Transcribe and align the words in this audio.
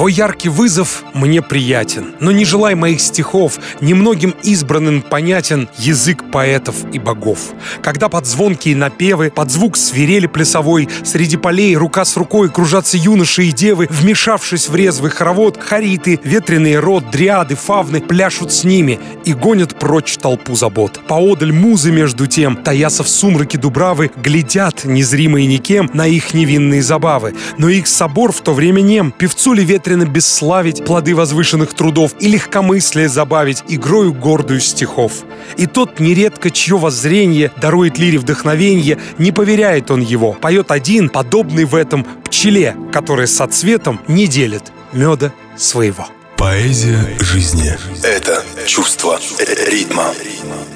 Твой 0.00 0.14
яркий 0.14 0.48
вызов 0.48 1.04
мне 1.12 1.42
приятен, 1.42 2.14
но 2.20 2.32
не 2.32 2.46
желай 2.46 2.74
моих 2.74 3.02
стихов, 3.02 3.58
немногим 3.82 4.34
избранным 4.42 5.02
понятен 5.02 5.68
язык 5.76 6.24
поэтов 6.32 6.76
и 6.90 6.98
богов. 6.98 7.50
Когда 7.82 8.08
под 8.08 8.24
звонкие 8.24 8.76
напевы, 8.76 9.30
под 9.30 9.50
звук 9.50 9.76
свирели 9.76 10.26
плясовой, 10.26 10.88
среди 11.04 11.36
полей 11.36 11.76
рука 11.76 12.06
с 12.06 12.16
рукой 12.16 12.48
кружатся 12.48 12.96
юноши 12.96 13.44
и 13.44 13.52
девы, 13.52 13.88
вмешавшись 13.90 14.70
в 14.70 14.74
резвый 14.74 15.10
хоровод, 15.10 15.60
хариты, 15.60 16.18
ветреный 16.24 16.78
род, 16.78 17.10
дриады, 17.10 17.54
фавны 17.54 18.00
пляшут 18.00 18.54
с 18.54 18.64
ними 18.64 18.98
и 19.26 19.34
гонят 19.34 19.78
прочь 19.78 20.16
толпу 20.16 20.54
забот. 20.54 20.98
Поодаль 21.08 21.52
музы 21.52 21.92
между 21.92 22.26
тем, 22.26 22.56
таяся 22.56 23.02
в 23.02 23.08
сумраке 23.10 23.58
дубравы, 23.58 24.10
глядят, 24.16 24.86
незримые 24.86 25.46
никем, 25.46 25.90
на 25.92 26.06
их 26.06 26.32
невинные 26.32 26.82
забавы. 26.82 27.34
Но 27.58 27.68
их 27.68 27.86
собор 27.86 28.32
в 28.32 28.40
то 28.40 28.54
время 28.54 28.80
нем, 28.80 29.12
певцу 29.12 29.52
ли 29.52 29.62
ветреный 29.62 29.89
ветрено 29.90 30.08
бесславить 30.08 30.84
плоды 30.84 31.14
возвышенных 31.14 31.74
трудов 31.74 32.14
и 32.20 32.28
легкомыслие 32.28 33.08
забавить 33.08 33.64
игрою 33.68 34.12
гордую 34.12 34.60
стихов. 34.60 35.24
И 35.56 35.66
тот 35.66 35.98
нередко, 35.98 36.50
чье 36.50 36.78
воззрение 36.78 37.50
дарует 37.60 37.98
лире 37.98 38.18
вдохновение, 38.18 38.98
не 39.18 39.32
поверяет 39.32 39.90
он 39.90 40.00
его, 40.00 40.32
поет 40.32 40.70
один, 40.70 41.08
подобный 41.08 41.64
в 41.64 41.74
этом 41.74 42.06
пчеле, 42.24 42.76
которая 42.92 43.26
со 43.26 43.46
цветом 43.48 44.00
не 44.06 44.26
делит 44.28 44.72
меда 44.92 45.32
своего. 45.56 46.06
Поэзия 46.40 46.98
жизни— 47.20 47.76
это 48.02 48.42
чувство 48.66 49.20
ритма. 49.66 50.14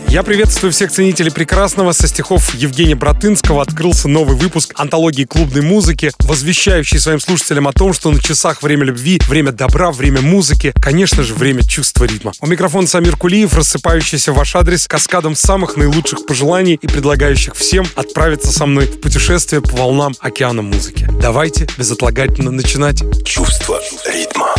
Я 0.09 0.23
приветствую 0.23 0.75
всех 0.75 0.93
ценителей 0.93 1.33
прекрасного. 1.33 1.93
Со 1.93 2.07
стихов 2.07 2.55
Евгения 2.55 2.95
Братынского 2.95 3.63
открылся 3.63 4.07
новый 4.07 4.37
выпуск 4.37 4.75
антологии 4.75 5.25
клубной 5.25 5.63
музыки, 5.63 6.13
возвещающий 6.19 6.99
своим 6.99 7.19
слушателям 7.19 7.67
о 7.67 7.73
том, 7.73 7.95
что 7.95 8.11
на 8.11 8.21
часах 8.21 8.63
время 8.63 8.85
любви, 8.85 9.19
время 9.27 9.53
добра, 9.53 9.91
время 9.91 10.21
музыки, 10.21 10.75
конечно 10.79 11.23
же, 11.23 11.33
время 11.33 11.63
чувства 11.63 12.05
ритма. 12.05 12.33
У 12.43 12.47
микрофона 12.47 12.87
Самир 12.87 13.17
Кулиев, 13.17 13.57
рассыпающийся 13.57 14.33
в 14.33 14.37
ваш 14.37 14.55
адрес 14.57 14.87
каскадом 14.87 15.35
самых 15.35 15.79
наилучших 15.79 16.27
пожеланий 16.27 16.75
и 16.75 16.87
предлагающих 16.87 17.57
всем 17.57 17.87
отправиться 17.97 18.53
со 18.53 18.67
мной 18.67 18.85
в 18.85 19.01
путешествие 19.01 19.63
по 19.63 19.75
волнам 19.75 20.15
океана 20.21 20.61
музыки. 20.61 21.09
Давайте 21.23 21.67
безотлагательно 21.79 22.51
начинать. 22.51 23.03
Чувство 23.25 23.81
ритма 24.07 24.54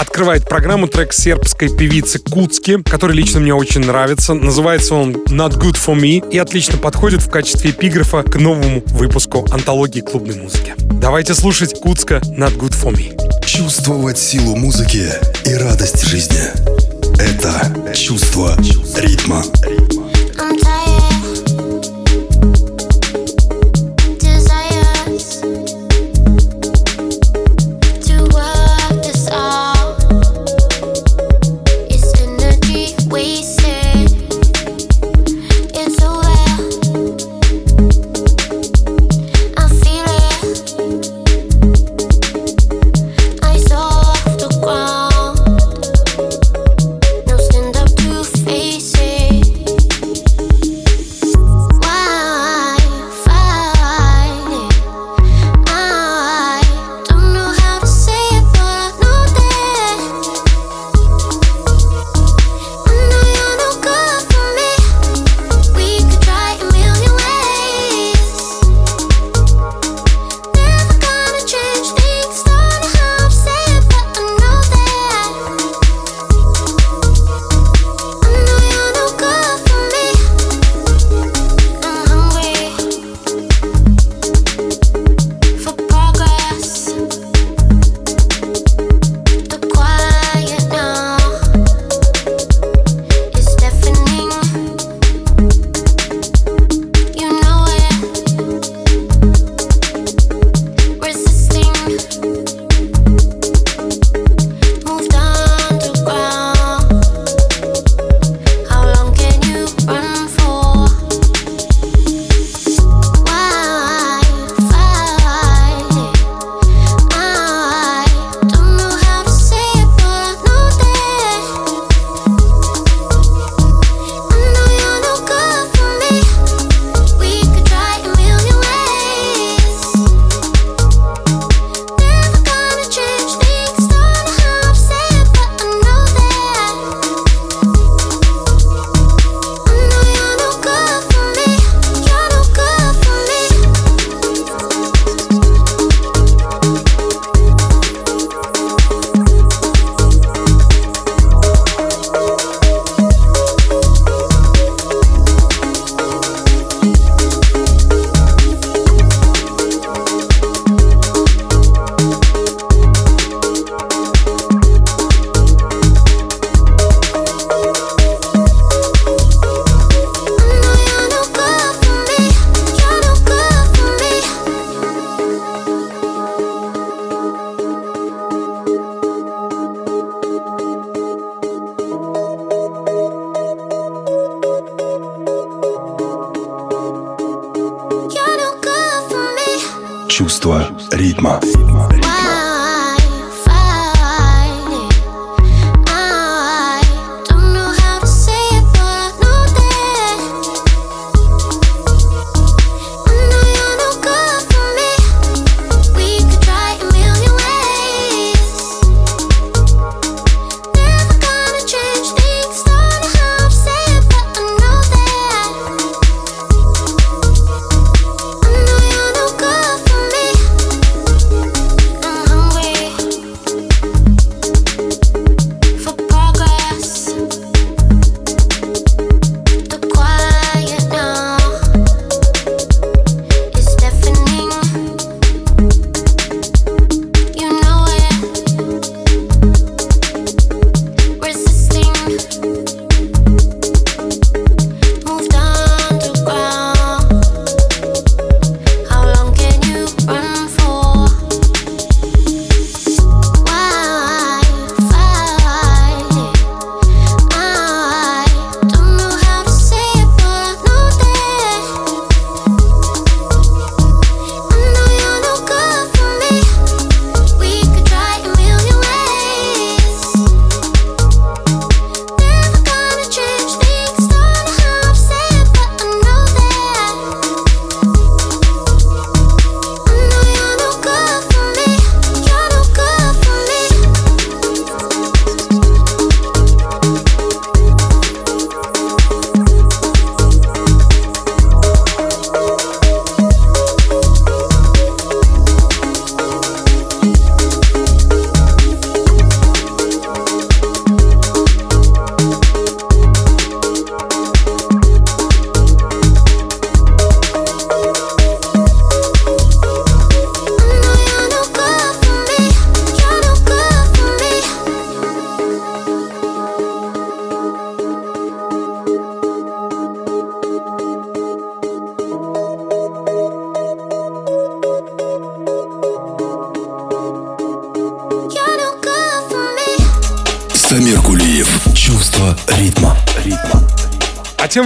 открывает 0.00 0.48
программу 0.48 0.88
трек 0.88 1.12
сербской 1.12 1.68
певицы 1.68 2.18
Куцки, 2.18 2.82
который 2.82 3.14
лично 3.14 3.40
мне 3.40 3.54
очень 3.54 3.82
нравится. 3.82 4.32
Называется 4.32 4.94
он 4.94 5.12
Not 5.12 5.58
Good 5.58 5.76
For 5.76 5.94
Me 5.94 6.26
и 6.30 6.38
отлично 6.38 6.78
подходит 6.78 7.20
в 7.20 7.30
качестве 7.30 7.70
эпиграфа 7.70 8.22
к 8.22 8.36
новому 8.36 8.82
выпуску 8.86 9.46
антологии 9.50 10.00
клубной 10.00 10.36
музыки. 10.36 10.74
Давайте 10.78 11.34
слушать 11.34 11.78
Куцка 11.78 12.16
Not 12.36 12.56
Good 12.56 12.74
For 12.82 12.94
Me. 12.94 13.14
Чувствовать 13.44 14.18
силу 14.18 14.56
музыки 14.56 15.04
и 15.44 15.54
радость 15.54 16.06
жизни— 16.06 16.40
это 17.20 17.94
чувство 17.94 18.56
ритма. 18.96 19.42
Чувство 19.42 19.99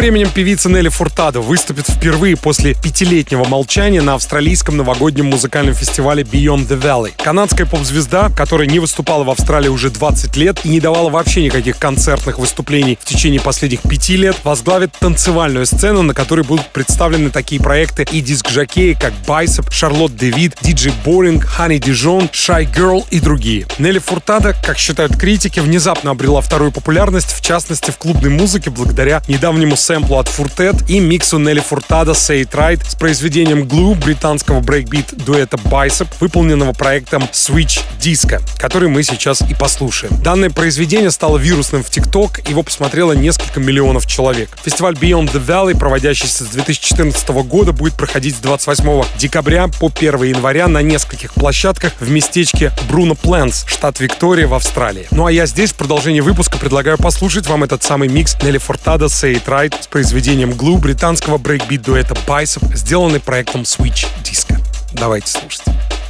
временем 0.00 0.30
певица 0.30 0.70
Нелли 0.70 0.88
Фуртадо 0.88 1.42
выступит 1.42 1.86
впервые 1.86 2.34
после 2.34 2.72
пятилетнего 2.72 3.44
молчания 3.44 4.00
на 4.00 4.14
австралийском 4.14 4.78
новогоднем 4.78 5.26
музыкальном 5.26 5.74
фестивале 5.74 6.22
Beyond 6.22 6.68
the 6.68 6.80
Valley. 6.80 7.12
Канадская 7.22 7.66
поп-звезда, 7.66 8.30
которая 8.34 8.66
не 8.66 8.78
выступала 8.78 9.24
в 9.24 9.30
Австралии 9.30 9.68
уже 9.68 9.90
20 9.90 10.34
лет 10.38 10.60
и 10.64 10.70
не 10.70 10.80
давала 10.80 11.10
вообще 11.10 11.44
никаких 11.44 11.78
концертных 11.78 12.38
выступлений 12.38 12.96
в 12.98 13.04
течение 13.04 13.42
последних 13.42 13.82
пяти 13.82 14.16
лет, 14.16 14.36
возглавит 14.42 14.94
танцевальную 14.98 15.66
сцену, 15.66 16.00
на 16.00 16.14
которой 16.14 16.46
будут 16.46 16.68
представлены 16.68 17.28
такие 17.28 17.60
проекты 17.60 18.06
и 18.10 18.22
диск-жокеи, 18.22 18.96
как 18.98 19.12
Bicep, 19.26 19.70
Charlotte 19.70 20.16
de 20.16 20.56
Witte, 20.62 20.86
DJ 20.86 20.94
Boring, 21.04 21.44
Honey 21.58 21.78
Dijon, 21.78 22.30
Shygirl 22.30 23.04
и 23.10 23.20
другие. 23.20 23.66
Нелли 23.78 23.98
Фуртадо, 23.98 24.54
как 24.64 24.78
считают 24.78 25.18
критики, 25.18 25.60
внезапно 25.60 26.12
обрела 26.12 26.40
вторую 26.40 26.72
популярность, 26.72 27.34
в 27.34 27.42
частности 27.42 27.90
в 27.90 27.98
клубной 27.98 28.30
музыке, 28.30 28.70
благодаря 28.70 29.22
недавнему 29.28 29.76
сэмплу 29.90 30.18
от 30.18 30.28
Four 30.28 30.62
Tet 30.62 30.88
и 30.88 31.00
миксу 31.00 31.40
Нелли 31.40 31.58
Фуртада 31.58 32.12
Say 32.12 32.42
It 32.42 32.52
Right 32.52 32.80
с 32.88 32.94
произведением 32.94 33.64
Glue 33.64 33.96
британского 33.96 34.60
брейкбит 34.60 35.24
дуэта 35.24 35.56
Bicep, 35.56 36.06
выполненного 36.20 36.72
проектом 36.72 37.24
Switch 37.32 37.80
Disco, 38.00 38.40
который 38.56 38.88
мы 38.88 39.02
сейчас 39.02 39.42
и 39.42 39.52
послушаем. 39.52 40.16
Данное 40.22 40.50
произведение 40.50 41.10
стало 41.10 41.38
вирусным 41.38 41.82
в 41.82 41.90
TikTok, 41.90 42.48
его 42.48 42.62
посмотрело 42.62 43.14
несколько 43.14 43.58
миллионов 43.58 44.06
человек. 44.06 44.50
Фестиваль 44.62 44.94
Beyond 44.94 45.32
the 45.32 45.44
Valley, 45.44 45.76
проводящийся 45.76 46.44
с 46.44 46.46
2014 46.46 47.28
года, 47.30 47.72
будет 47.72 47.94
проходить 47.94 48.36
с 48.36 48.38
28 48.38 49.18
декабря 49.18 49.66
по 49.66 49.90
1 49.92 50.22
января 50.22 50.68
на 50.68 50.82
нескольких 50.82 51.34
площадках 51.34 51.94
в 51.98 52.08
местечке 52.08 52.70
Бруно 52.88 53.16
Плэнс, 53.16 53.64
штат 53.66 53.98
Виктория 53.98 54.46
в 54.46 54.54
Австралии. 54.54 55.08
Ну 55.10 55.26
а 55.26 55.32
я 55.32 55.46
здесь 55.46 55.72
в 55.72 55.74
продолжении 55.74 56.20
выпуска 56.20 56.58
предлагаю 56.58 56.96
послушать 56.96 57.48
вам 57.48 57.64
этот 57.64 57.82
самый 57.82 58.08
микс 58.08 58.36
Нелли 58.40 58.58
Фуртада 58.58 59.06
Say 59.06 59.32
It 59.32 59.46
Right 59.46 59.79
с 59.80 59.86
произведением 59.86 60.50
Glue 60.50 60.78
британского 60.78 61.38
брейкбит-дуэта 61.38 62.14
Bicep, 62.26 62.74
сделанный 62.74 63.20
проектом 63.20 63.62
Switch 63.62 64.06
Disco. 64.22 64.58
Давайте 64.92 65.28
слушать. 65.28 65.62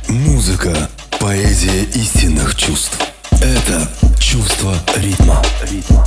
Музыка– 0.09 0.89
поэзия 1.21 1.85
истинных 1.95 2.55
чувств. 2.57 2.99
Это 3.33 3.89
чувство 4.19 4.75
ритма. 4.97 5.43
ритма. 5.71 6.07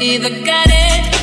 Either 0.00 0.30
got 0.44 0.66
it 0.68 1.17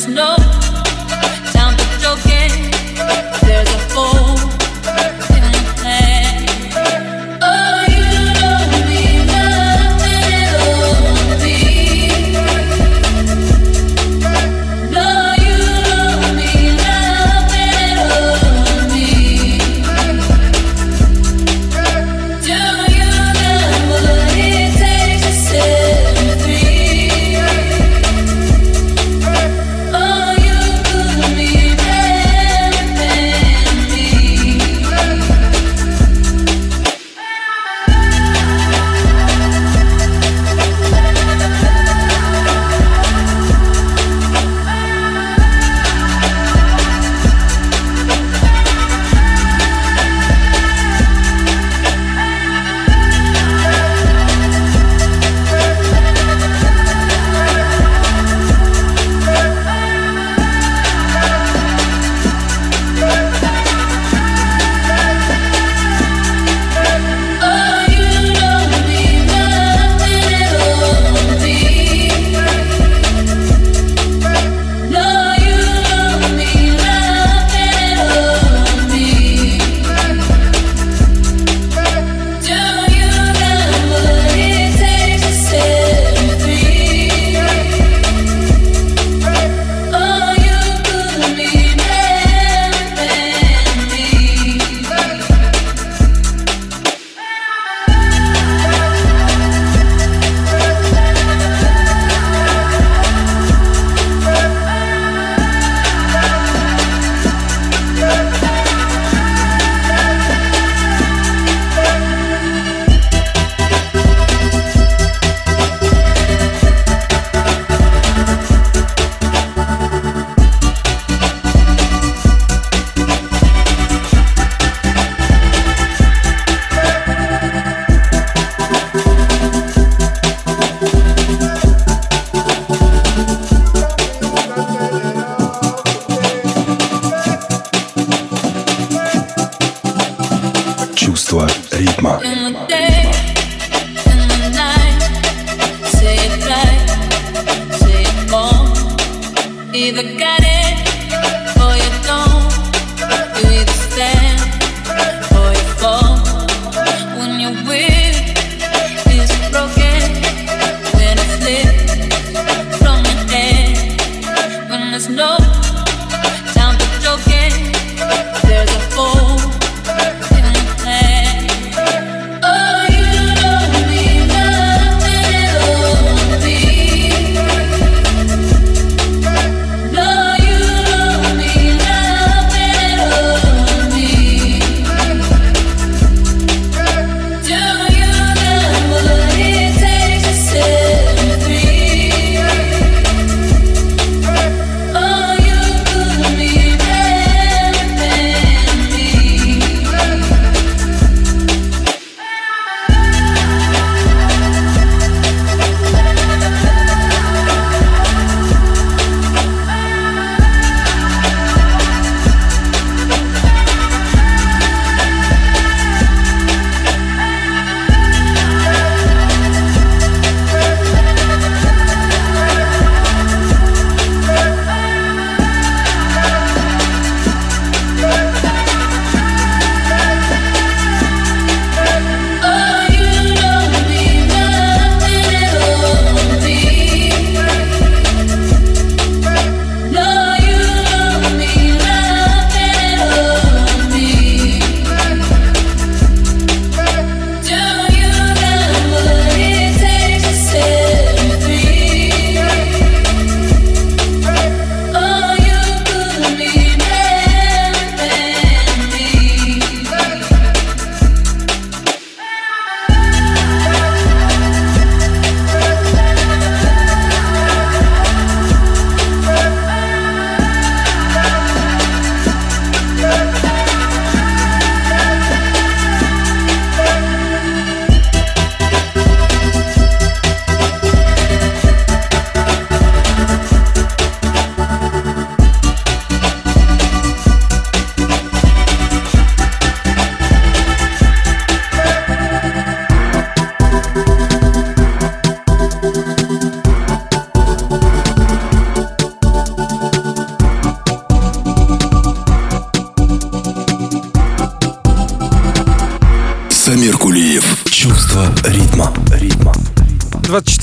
just 0.00 0.08
know 0.08 0.59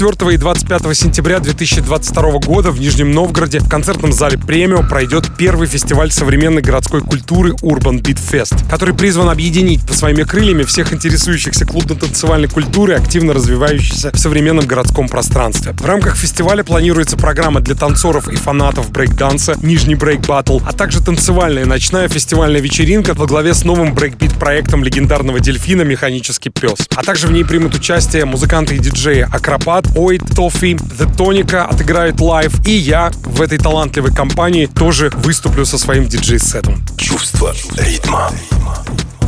24 0.08 0.36
и 0.36 0.38
25 0.38 0.98
сентября 0.98 1.40
2022 1.40 2.40
года 2.40 2.72
в 2.72 2.80
Нижнем 2.80 3.12
Новгороде 3.12 3.60
в 3.60 3.68
концертном 3.68 4.14
зале 4.14 4.38
«Премио» 4.38 4.82
пройдет 4.82 5.30
первый 5.38 5.68
фестиваль 5.68 6.12
современной 6.12 6.62
городской 6.62 7.02
культуры 7.02 7.52
Urban 7.62 8.02
Beat 8.02 8.18
Fest, 8.18 8.70
который 8.70 8.96
призван 8.96 9.30
объединить 9.30 9.86
под 9.86 9.94
своими 9.94 10.24
крыльями 10.24 10.64
всех 10.64 10.94
интересующихся 10.94 11.66
клубно-танцевальной 11.66 12.48
культурой, 12.48 12.96
активно 12.96 13.34
развивающейся 13.34 14.12
в 14.14 14.18
современном 14.18 14.66
городском 14.66 15.10
пространстве. 15.10 15.74
В 15.74 15.86
рамках 15.86 16.16
фестиваля 16.16 16.64
планируется 16.64 17.18
программа 17.18 17.60
для 17.60 17.76
танцоров 17.76 18.30
и 18.30 18.38
фанатов 18.38 18.92
брейкданса 18.92 19.56
«Нижний 19.62 19.96
брейк 19.96 20.26
батл», 20.26 20.60
а 20.66 20.72
также 20.72 21.04
танцевальная 21.04 21.66
ночная 21.66 22.08
фестивальная 22.08 22.62
вечеринка 22.62 23.14
во 23.14 23.26
главе 23.26 23.54
с 23.54 23.66
новым 23.66 23.94
брейкбит-проектом 23.94 24.86
легендарного 24.86 25.42
Дельфина 25.42 25.82
«Механический 25.82 26.50
пес». 26.50 26.88
А 26.96 27.04
также 27.04 27.28
в 27.28 27.34
ней 27.34 27.44
примут 27.44 27.76
участие 27.76 28.24
музыканты 28.24 28.76
и 28.76 28.80
диджеи 28.80 29.28
Акропат, 29.30 29.86
Oid, 29.98 30.24
Toffee, 30.36 30.76
The 30.76 31.12
Tonica 31.18 31.64
отыграют 31.64 32.22
лайв, 32.22 32.54
и 32.68 32.72
я 32.72 33.12
в 33.24 33.42
этой 33.42 33.58
талантливой 33.58 34.14
компании 34.14 34.68
тоже 34.68 35.10
выступлю 35.16 35.66
со 35.66 35.80
своим 35.80 36.08
диджей-сетом. 36.08 36.86
Чувство 36.98 37.52
ритма. 37.78 38.30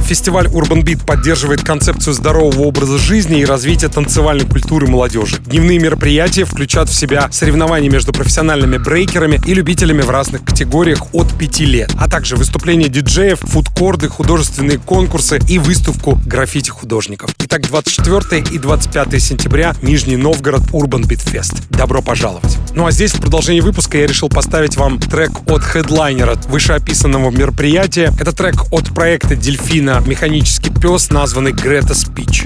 Фестиваль 0.09 0.47
Urban 0.47 0.81
Beat 0.81 1.05
поддерживает 1.05 1.63
концепцию 1.63 2.15
здорового 2.15 2.63
образа 2.63 2.97
жизни 2.97 3.41
и 3.41 3.45
развития 3.45 3.89
танцевальной 3.89 4.43
культуры 4.43 4.87
молодежи. 4.87 5.37
Дневные 5.45 5.77
мероприятия 5.77 6.45
включают 6.45 6.89
в 6.89 6.95
себя 6.95 7.29
соревнования 7.31 7.91
между 7.91 8.11
профессиональными 8.11 8.79
брейкерами 8.79 9.39
и 9.45 9.53
любителями 9.53 10.01
в 10.01 10.09
разных 10.09 10.43
категориях 10.43 11.13
от 11.13 11.31
5 11.37 11.59
лет, 11.59 11.91
а 11.95 12.09
также 12.09 12.37
выступления 12.37 12.87
диджеев, 12.87 13.37
фудкорды, 13.39 14.09
художественные 14.09 14.79
конкурсы 14.79 15.39
и 15.47 15.59
выставку 15.59 16.19
граффити-художников. 16.25 17.29
Итак, 17.37 17.67
24 17.67 18.45
и 18.51 18.57
25 18.57 19.21
сентября 19.21 19.75
Нижний 19.83 20.17
Новгород 20.17 20.63
Urban 20.71 21.03
Beat 21.03 21.23
Fest. 21.23 21.65
Добро 21.69 22.01
пожаловать. 22.01 22.57
Ну 22.73 22.87
а 22.87 22.91
здесь 22.91 23.13
в 23.13 23.21
продолжении 23.21 23.61
выпуска 23.61 23.99
я 23.99 24.07
решил 24.07 24.29
поставить 24.29 24.75
вам 24.75 24.97
трек 24.99 25.33
от 25.45 25.61
хедлайнера 25.61 26.35
вышеописанного 26.47 27.29
мероприятия. 27.29 28.11
Это 28.19 28.31
трек 28.31 28.63
от 28.71 28.87
проекта 28.91 29.35
Дельфина 29.35 29.98
механический 30.05 30.69
пес, 30.69 31.09
названный 31.09 31.51
Грета 31.51 31.93
Спич. 31.93 32.45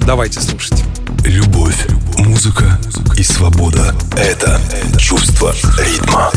Давайте 0.00 0.40
слушать. 0.40 0.84
Любовь, 1.24 1.86
музыка 2.18 2.78
и 3.16 3.22
свобода— 3.22 3.94
это 4.16 4.60
чувство 4.98 5.54
ритма. 5.78 6.30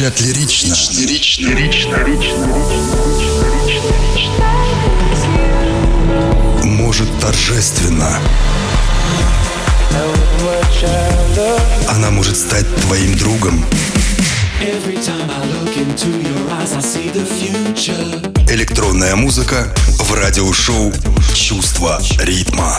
Может 0.00 0.18
звучать 0.18 0.20
лирично. 0.20 0.74
Лирично, 0.98 1.48
лирично, 1.48 2.04
лирично, 2.06 2.46
Может 6.64 7.08
торжественно. 7.20 8.18
Она 11.88 12.10
может 12.10 12.36
стать 12.36 12.66
твоим 12.82 13.16
другом. 13.18 13.64
Электронная 18.48 19.16
музыка 19.16 19.68
в 19.98 20.14
радиошоу 20.14 20.92
«Чувство 21.34 22.00
ритма». 22.20 22.78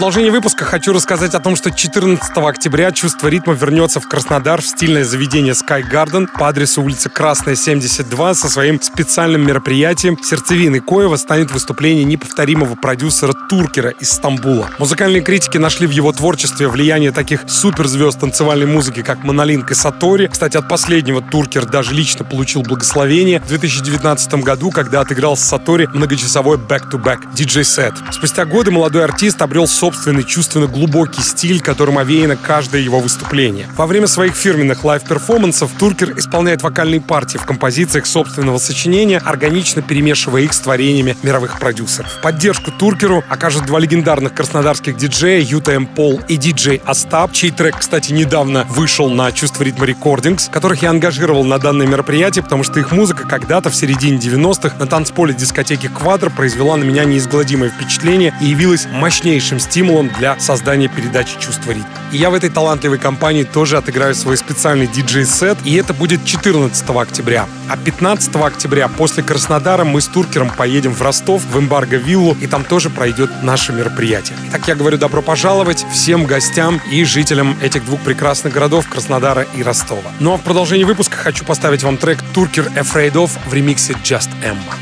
Продолжение 0.00 0.32
выпуска 0.32 0.64
хочу 0.64 0.94
рассказать 0.94 1.34
о 1.34 1.40
том, 1.40 1.56
что 1.56 1.70
14 1.70 2.34
октября 2.34 2.90
«Чувство 2.90 3.28
ритма» 3.28 3.52
вернется 3.52 4.00
в 4.00 4.08
Краснодар 4.08 4.62
в 4.62 4.66
стильное 4.66 5.04
заведение 5.04 5.52
Sky 5.52 5.82
Garden 5.82 6.26
по 6.38 6.48
адресу 6.48 6.82
улица 6.82 7.10
Красная, 7.10 7.54
72 7.54 8.32
со 8.32 8.48
своим 8.48 8.80
специальным 8.80 9.46
мероприятием. 9.46 10.16
Сердцевиной 10.16 10.80
Коева 10.80 11.16
станет 11.16 11.50
выступление 11.50 12.04
неповторимого 12.04 12.76
продюсера 12.76 13.34
Туркера 13.50 13.90
из 13.90 14.10
Стамбула. 14.12 14.70
Музыкальные 14.78 15.20
критики 15.20 15.58
нашли 15.58 15.86
в 15.86 15.90
его 15.90 16.12
творчестве 16.12 16.68
влияние 16.68 17.12
таких 17.12 17.42
суперзвезд 17.46 18.20
танцевальной 18.20 18.64
музыки, 18.64 19.02
как 19.02 19.22
Монолинк 19.22 19.70
и 19.70 19.74
Сатори. 19.74 20.28
Кстати, 20.28 20.56
от 20.56 20.66
последнего 20.66 21.20
Туркер 21.20 21.66
даже 21.66 21.92
лично 21.92 22.24
получил 22.24 22.62
благословение 22.62 23.40
в 23.40 23.48
2019 23.48 24.32
году, 24.36 24.70
когда 24.70 25.02
отыграл 25.02 25.36
с 25.36 25.40
Сатори 25.40 25.86
многочасовой 25.92 26.56
back-to-back 26.56 27.34
диджей-сет. 27.34 27.92
Спустя 28.12 28.46
годы 28.46 28.70
молодой 28.70 29.04
артист 29.04 29.42
обрел 29.42 29.66
собственный 29.66 29.89
чувственно 30.26 30.66
глубокий 30.66 31.22
стиль, 31.22 31.60
которым 31.60 31.98
овеяно 31.98 32.36
каждое 32.36 32.80
его 32.80 33.00
выступление. 33.00 33.66
Во 33.76 33.86
время 33.86 34.06
своих 34.06 34.34
фирменных 34.34 34.84
лайв-перформансов 34.84 35.70
Туркер 35.78 36.18
исполняет 36.18 36.62
вокальные 36.62 37.00
партии 37.00 37.38
в 37.38 37.44
композициях 37.44 38.06
собственного 38.06 38.58
сочинения, 38.58 39.18
органично 39.18 39.82
перемешивая 39.82 40.42
их 40.42 40.52
с 40.52 40.60
творениями 40.60 41.16
мировых 41.22 41.58
продюсеров. 41.58 42.20
Поддержку 42.22 42.70
Туркеру 42.70 43.24
окажут 43.28 43.66
два 43.66 43.78
легендарных 43.78 44.34
краснодарских 44.34 44.96
диджея 44.96 45.40
Юта 45.40 45.72
М. 45.72 45.86
Пол 45.86 46.20
и 46.28 46.36
диджей 46.36 46.80
Остап, 46.84 47.32
чей 47.32 47.50
трек, 47.50 47.78
кстати, 47.78 48.12
недавно 48.12 48.66
вышел 48.68 49.10
на 49.10 49.32
«Чувство 49.32 49.64
ритма 49.64 49.86
Recordings», 49.86 50.48
которых 50.48 50.82
я 50.82 50.90
ангажировал 50.90 51.44
на 51.44 51.58
данное 51.58 51.86
мероприятие, 51.86 52.42
потому 52.42 52.64
что 52.64 52.80
их 52.80 52.92
музыка 52.92 53.26
когда-то 53.26 53.70
в 53.70 53.76
середине 53.76 54.18
90-х 54.18 54.76
на 54.78 54.86
танцполе 54.86 55.34
дискотеки 55.34 55.88
«Квадро» 55.88 56.30
произвела 56.30 56.76
на 56.76 56.84
меня 56.84 57.04
неизгладимое 57.04 57.70
впечатление 57.70 58.34
и 58.40 58.46
явилась 58.46 58.86
мощнейшим 58.90 59.60
стимулом 59.80 60.10
для 60.18 60.38
создания 60.38 60.88
передачи 60.88 61.38
«Чувство 61.40 61.70
ритма». 61.70 61.88
И 62.12 62.18
я 62.18 62.28
в 62.28 62.34
этой 62.34 62.50
талантливой 62.50 62.98
компании 62.98 63.44
тоже 63.44 63.78
отыграю 63.78 64.14
свой 64.14 64.36
специальный 64.36 64.86
диджей-сет, 64.86 65.56
и 65.64 65.74
это 65.74 65.94
будет 65.94 66.22
14 66.26 66.90
октября. 66.90 67.46
А 67.66 67.78
15 67.78 68.36
октября 68.36 68.88
после 68.88 69.22
Краснодара 69.22 69.84
мы 69.84 70.02
с 70.02 70.06
Туркером 70.06 70.50
поедем 70.50 70.92
в 70.92 71.00
Ростов, 71.00 71.42
в 71.46 71.58
Эмбарго-виллу, 71.58 72.36
и 72.42 72.46
там 72.46 72.62
тоже 72.62 72.90
пройдет 72.90 73.30
наше 73.42 73.72
мероприятие. 73.72 74.36
Итак, 74.50 74.68
я 74.68 74.74
говорю 74.74 74.98
добро 74.98 75.22
пожаловать 75.22 75.86
всем 75.90 76.26
гостям 76.26 76.78
и 76.90 77.02
жителям 77.04 77.56
этих 77.62 77.86
двух 77.86 78.02
прекрасных 78.02 78.52
городов 78.52 78.86
Краснодара 78.86 79.46
и 79.56 79.62
Ростова. 79.62 80.10
Ну 80.18 80.34
а 80.34 80.36
в 80.36 80.42
продолжении 80.42 80.84
выпуска 80.84 81.16
хочу 81.16 81.46
поставить 81.46 81.82
вам 81.84 81.96
трек 81.96 82.18
«Туркер 82.34 82.66
Afraid 82.76 83.12
of» 83.12 83.30
в 83.46 83.54
ремиксе 83.54 83.94
Just 84.04 84.28
Emma. 84.44 84.74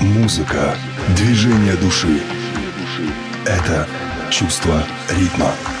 Музыка, 0.00 0.76
движение 1.16 1.76
души. 1.76 2.20
Это 3.46 3.88
чувство 4.30 4.82
ритма. 5.08 5.77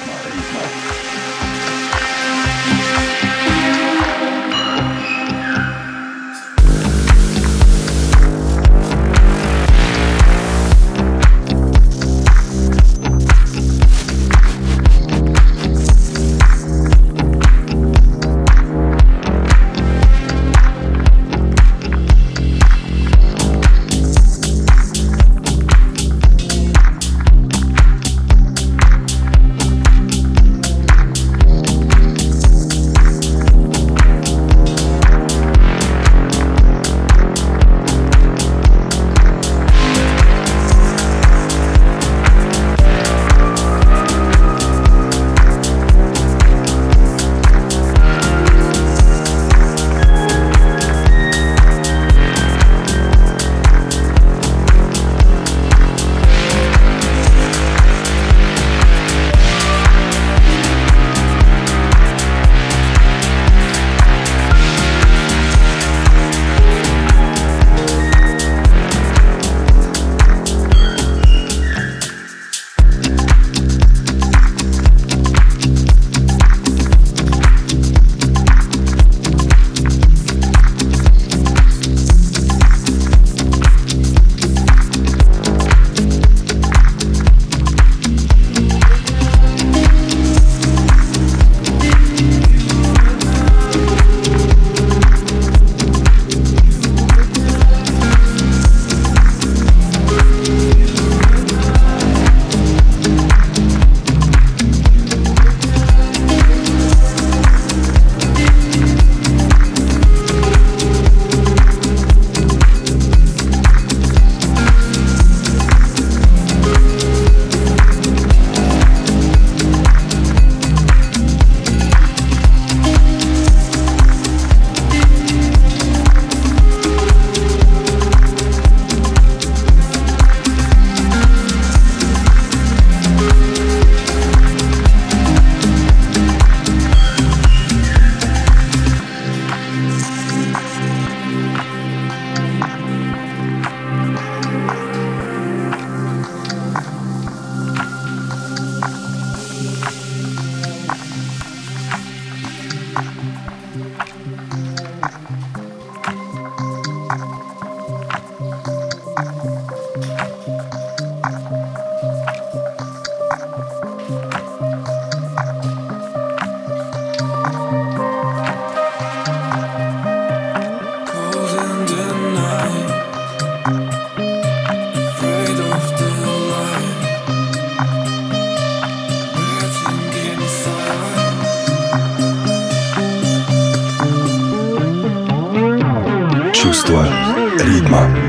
Ритма. 187.78 188.27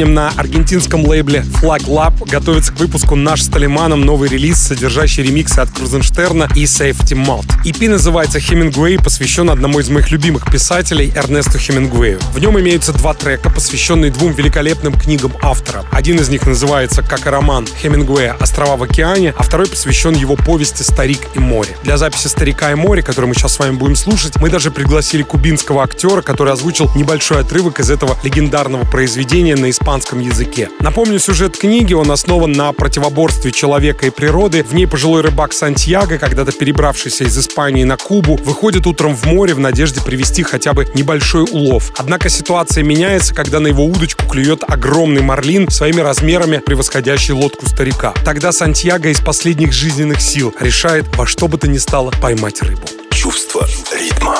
Временем 0.00 0.14
на 0.14 0.30
аргентинском 0.30 1.04
лейбле 1.04 1.44
Flag 1.60 1.84
Lab 1.86 2.19
готовится 2.30 2.72
к 2.72 2.78
выпуску 2.78 3.16
наш 3.16 3.42
с 3.42 3.48
Талиманом 3.48 4.02
новый 4.02 4.28
релиз, 4.28 4.58
содержащий 4.58 5.22
ремиксы 5.22 5.58
от 5.58 5.70
Крузенштерна 5.70 6.48
и 6.54 6.64
Safety 6.64 7.16
Malt. 7.16 7.46
EP 7.64 7.88
называется 7.88 8.38
Хемингуэй, 8.38 8.98
посвящен 8.98 9.50
одному 9.50 9.80
из 9.80 9.88
моих 9.88 10.10
любимых 10.10 10.50
писателей 10.50 11.12
Эрнесту 11.14 11.58
Хемингуэю. 11.58 12.20
В 12.32 12.38
нем 12.38 12.58
имеются 12.60 12.92
два 12.92 13.14
трека, 13.14 13.50
посвященные 13.50 14.12
двум 14.12 14.32
великолепным 14.32 14.92
книгам 14.92 15.32
автора. 15.42 15.84
Один 15.90 16.20
из 16.20 16.28
них 16.28 16.46
называется, 16.46 17.02
как 17.02 17.26
и 17.26 17.30
роман 17.30 17.66
Хемингуэя 17.66 18.36
«Острова 18.38 18.76
в 18.76 18.82
океане», 18.84 19.34
а 19.36 19.42
второй 19.42 19.66
посвящен 19.66 20.14
его 20.14 20.36
повести 20.36 20.82
«Старик 20.82 21.20
и 21.34 21.40
море». 21.40 21.76
Для 21.82 21.96
записи 21.96 22.28
«Старика 22.28 22.70
и 22.70 22.76
море», 22.76 23.02
который 23.02 23.26
мы 23.26 23.34
сейчас 23.34 23.54
с 23.54 23.58
вами 23.58 23.74
будем 23.74 23.96
слушать, 23.96 24.36
мы 24.36 24.50
даже 24.50 24.70
пригласили 24.70 25.22
кубинского 25.22 25.82
актера, 25.82 26.22
который 26.22 26.52
озвучил 26.52 26.90
небольшой 26.94 27.40
отрывок 27.40 27.80
из 27.80 27.90
этого 27.90 28.16
легендарного 28.22 28.84
произведения 28.84 29.56
на 29.56 29.70
испанском 29.70 30.20
языке. 30.20 30.68
Напомню, 30.80 31.18
сюжет 31.18 31.56
книги, 31.56 31.92
он 31.94 32.10
основан 32.20 32.52
на 32.52 32.74
противоборстве 32.74 33.50
человека 33.50 34.06
и 34.06 34.10
природы. 34.10 34.62
В 34.62 34.74
ней 34.74 34.86
пожилой 34.86 35.22
рыбак 35.22 35.54
Сантьяго, 35.54 36.18
когда-то 36.18 36.52
перебравшийся 36.52 37.24
из 37.24 37.38
Испании 37.38 37.84
на 37.84 37.96
Кубу, 37.96 38.36
выходит 38.36 38.86
утром 38.86 39.16
в 39.16 39.24
море 39.24 39.54
в 39.54 39.58
надежде 39.58 40.02
привести 40.02 40.42
хотя 40.42 40.74
бы 40.74 40.86
небольшой 40.94 41.44
улов. 41.44 41.92
Однако 41.96 42.28
ситуация 42.28 42.84
меняется, 42.84 43.34
когда 43.34 43.58
на 43.58 43.68
его 43.68 43.86
удочку 43.86 44.26
клюет 44.26 44.62
огромный 44.68 45.22
марлин 45.22 45.70
своими 45.70 46.02
размерами 46.02 46.58
превосходящий 46.58 47.32
лодку 47.32 47.66
старика. 47.66 48.12
Тогда 48.22 48.52
Сантьяго 48.52 49.08
из 49.08 49.20
последних 49.20 49.72
жизненных 49.72 50.20
сил 50.20 50.54
решает 50.60 51.06
во 51.16 51.26
что 51.26 51.48
бы 51.48 51.56
то 51.56 51.68
ни 51.68 51.78
стало 51.78 52.10
поймать 52.20 52.60
рыбу. 52.60 52.82
Чувство 53.12 53.66
ритма. 53.98 54.36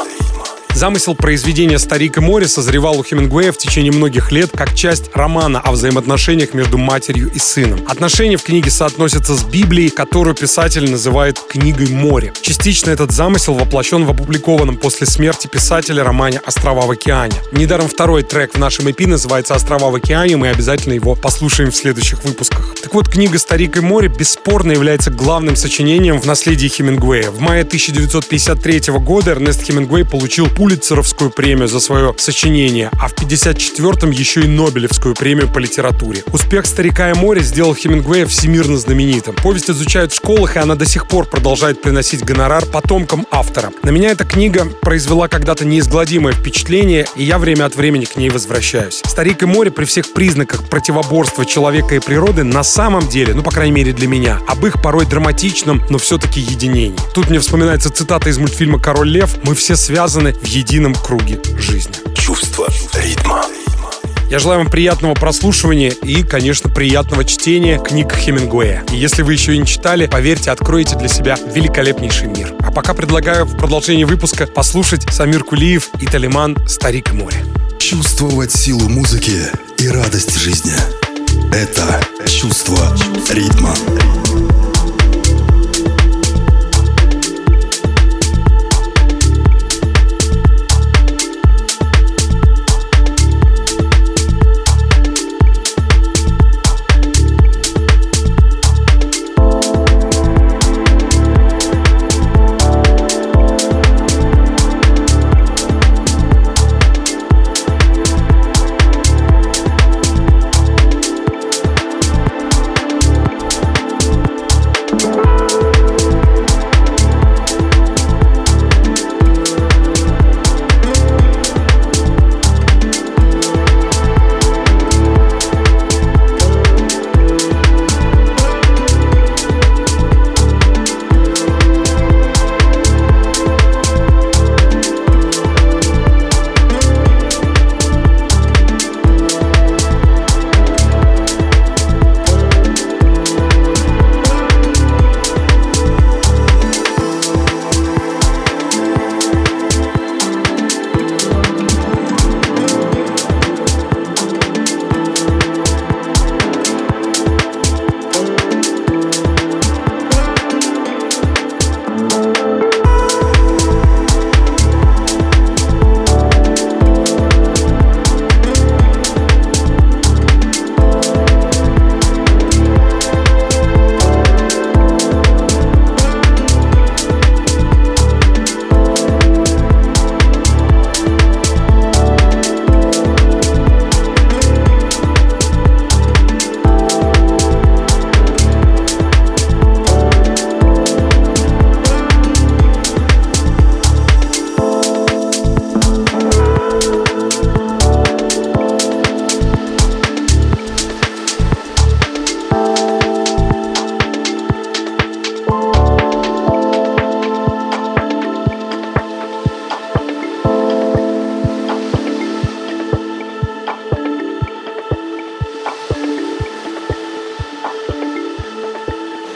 Замысел 0.74 1.14
произведения 1.14 1.78
«Старик 1.78 2.16
и 2.16 2.20
море» 2.20 2.48
созревал 2.48 2.98
у 2.98 3.04
Хемингуэя 3.04 3.52
в 3.52 3.58
течение 3.58 3.92
многих 3.92 4.32
лет 4.32 4.50
как 4.54 4.74
часть 4.74 5.10
романа 5.14 5.60
о 5.60 5.72
взаимоотношениях 5.72 6.54
между 6.54 6.78
матерью 6.78 7.30
и 7.34 7.38
сыном. 7.38 7.80
Отношения 7.86 8.36
в 8.36 8.42
книге 8.42 8.70
соотносятся 8.70 9.34
с 9.34 9.42
Библией, 9.44 9.90
которую 9.90 10.34
писатель 10.34 10.90
называет 10.90 11.38
«книгой 11.38 11.88
море». 11.88 12.32
Частично 12.40 12.90
этот 12.90 13.10
замысел 13.10 13.54
воплощен 13.54 14.04
в 14.04 14.10
опубликованном 14.10 14.76
после 14.76 15.06
смерти 15.06 15.48
писателя 15.48 16.04
романе 16.04 16.40
«Острова 16.46 16.86
в 16.86 16.90
океане». 16.90 17.34
Недаром 17.52 17.88
второй 17.88 18.22
трек 18.22 18.54
в 18.54 18.58
нашем 18.58 18.86
EP 18.86 19.06
называется 19.06 19.54
«Острова 19.54 19.90
в 19.90 19.96
океане», 19.96 20.36
мы 20.36 20.48
обязательно 20.48 20.94
его 20.94 21.14
послушаем 21.14 21.72
в 21.72 21.76
следующих 21.76 22.24
выпусках. 22.24 22.74
Так 22.80 22.94
вот, 22.94 23.08
книга 23.08 23.38
«Старик 23.38 23.76
и 23.76 23.80
море» 23.80 24.08
бесспорно 24.08 24.72
является 24.72 25.10
главным 25.10 25.56
сочинением 25.56 26.20
в 26.20 26.26
наследии 26.26 26.68
Хемингуэя. 26.68 27.30
В 27.30 27.40
мае 27.40 27.62
1953 27.62 28.94
года 28.98 29.32
Эрнест 29.32 29.62
Хемингуэй 29.62 30.04
получил 30.04 30.48
Пулитцеровскую 30.60 31.30
премию 31.30 31.68
за 31.68 31.80
свое 31.80 32.14
сочинение, 32.18 32.90
а 33.00 33.08
в 33.08 33.14
54-м 33.14 34.10
еще 34.10 34.42
и 34.42 34.46
Нобелевскую 34.46 35.14
премию 35.14 35.48
по 35.48 35.58
литературе. 35.58 36.22
Успех 36.34 36.66
«Старика 36.66 37.10
и 37.10 37.14
море» 37.14 37.40
сделал 37.40 37.74
Хемингуэя 37.74 38.26
всемирно 38.26 38.76
знаменитым. 38.76 39.34
Повесть 39.36 39.70
изучают 39.70 40.12
в 40.12 40.16
школах, 40.16 40.56
и 40.56 40.58
она 40.58 40.74
до 40.74 40.84
сих 40.84 41.08
пор 41.08 41.24
продолжает 41.24 41.80
приносить 41.80 42.26
гонорар 42.26 42.66
потомкам 42.66 43.26
автора. 43.30 43.72
На 43.82 43.88
меня 43.88 44.10
эта 44.10 44.26
книга 44.26 44.66
произвела 44.82 45.28
когда-то 45.28 45.64
неизгладимое 45.64 46.34
впечатление, 46.34 47.06
и 47.16 47.24
я 47.24 47.38
время 47.38 47.64
от 47.64 47.74
времени 47.74 48.04
к 48.04 48.16
ней 48.16 48.28
возвращаюсь. 48.28 49.00
«Старик 49.06 49.42
и 49.42 49.46
море» 49.46 49.70
при 49.70 49.86
всех 49.86 50.12
признаках 50.12 50.68
противоборства 50.68 51.46
человека 51.46 51.94
и 51.94 52.00
природы 52.00 52.44
на 52.44 52.64
самом 52.64 53.08
деле, 53.08 53.32
ну, 53.32 53.42
по 53.42 53.50
крайней 53.50 53.72
мере 53.72 53.94
для 53.94 54.08
меня, 54.08 54.38
об 54.46 54.66
их 54.66 54.82
порой 54.82 55.06
драматичном, 55.06 55.82
но 55.88 55.96
все-таки 55.96 56.38
единении. 56.38 56.98
Тут 57.14 57.30
мне 57.30 57.40
вспоминается 57.40 57.88
цитата 57.88 58.28
из 58.28 58.36
мультфильма 58.36 58.78
«Король 58.78 59.08
лев». 59.08 59.38
«Мы 59.42 59.54
все 59.54 59.74
связаны 59.74 60.34
в 60.34 60.49
едином 60.50 60.94
круге 60.94 61.40
жизни. 61.58 61.94
Чувство 62.14 62.66
ритма. 62.94 63.44
Я 64.30 64.38
желаю 64.38 64.60
вам 64.60 64.70
приятного 64.70 65.14
прослушивания 65.14 65.90
и, 65.90 66.22
конечно, 66.22 66.70
приятного 66.70 67.24
чтения 67.24 67.78
книг 67.78 68.12
Хемингуэя. 68.12 68.84
И 68.92 68.96
если 68.96 69.22
вы 69.22 69.32
еще 69.32 69.54
и 69.54 69.58
не 69.58 69.66
читали, 69.66 70.06
поверьте, 70.06 70.52
откроете 70.52 70.96
для 70.96 71.08
себя 71.08 71.36
великолепнейший 71.52 72.28
мир. 72.28 72.54
А 72.60 72.70
пока 72.70 72.94
предлагаю 72.94 73.44
в 73.44 73.56
продолжении 73.56 74.04
выпуска 74.04 74.46
послушать 74.46 75.02
Самир 75.12 75.42
Кулиев 75.42 75.88
и 76.00 76.06
Талиман 76.06 76.56
«Старик 76.68 77.10
и 77.10 77.14
море». 77.14 77.44
Чувствовать 77.80 78.52
силу 78.52 78.88
музыки 78.88 79.36
и 79.78 79.88
радость 79.88 80.38
жизни– 80.38 80.74
это 81.52 82.00
чувство 82.28 82.96
ритма. 83.30 83.74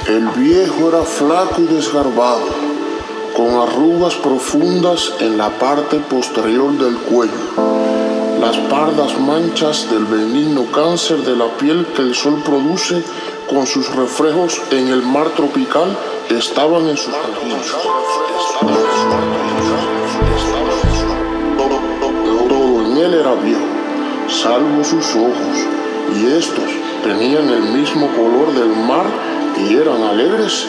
Hijo 0.06 0.88
era 0.88 1.02
flaco 1.02 1.62
y 1.62 1.64
desgarbado, 1.66 2.46
con 3.34 3.54
arrugas 3.54 4.14
profundas 4.16 5.14
en 5.20 5.38
la 5.38 5.48
parte 5.48 5.98
posterior 5.98 6.72
del 6.72 6.96
cuello. 6.98 7.32
Las 8.40 8.56
pardas 8.68 9.18
manchas 9.18 9.90
del 9.90 10.04
benigno 10.04 10.66
cáncer 10.70 11.18
de 11.18 11.36
la 11.36 11.48
piel 11.56 11.86
que 11.96 12.02
el 12.02 12.14
sol 12.14 12.42
produce 12.44 13.02
con 13.48 13.66
sus 13.66 13.94
reflejos 13.94 14.60
en 14.70 14.88
el 14.88 15.02
mar 15.02 15.30
tropical 15.30 15.96
estaban 16.28 16.86
en 16.88 16.96
sus 16.96 17.14
jardines. 17.14 17.72
Todo 22.48 22.84
en 22.84 22.96
él 22.98 23.14
era 23.14 23.34
viejo, 23.34 23.64
salvo 24.28 24.84
sus 24.84 25.14
ojos, 25.16 25.66
y 26.14 26.26
estos 26.26 26.70
tenían 27.02 27.48
el 27.48 27.62
mismo 27.62 28.08
color 28.08 28.52
del 28.54 28.76
mar 28.86 29.06
partieron 29.54 30.02
alegres. 30.02 30.66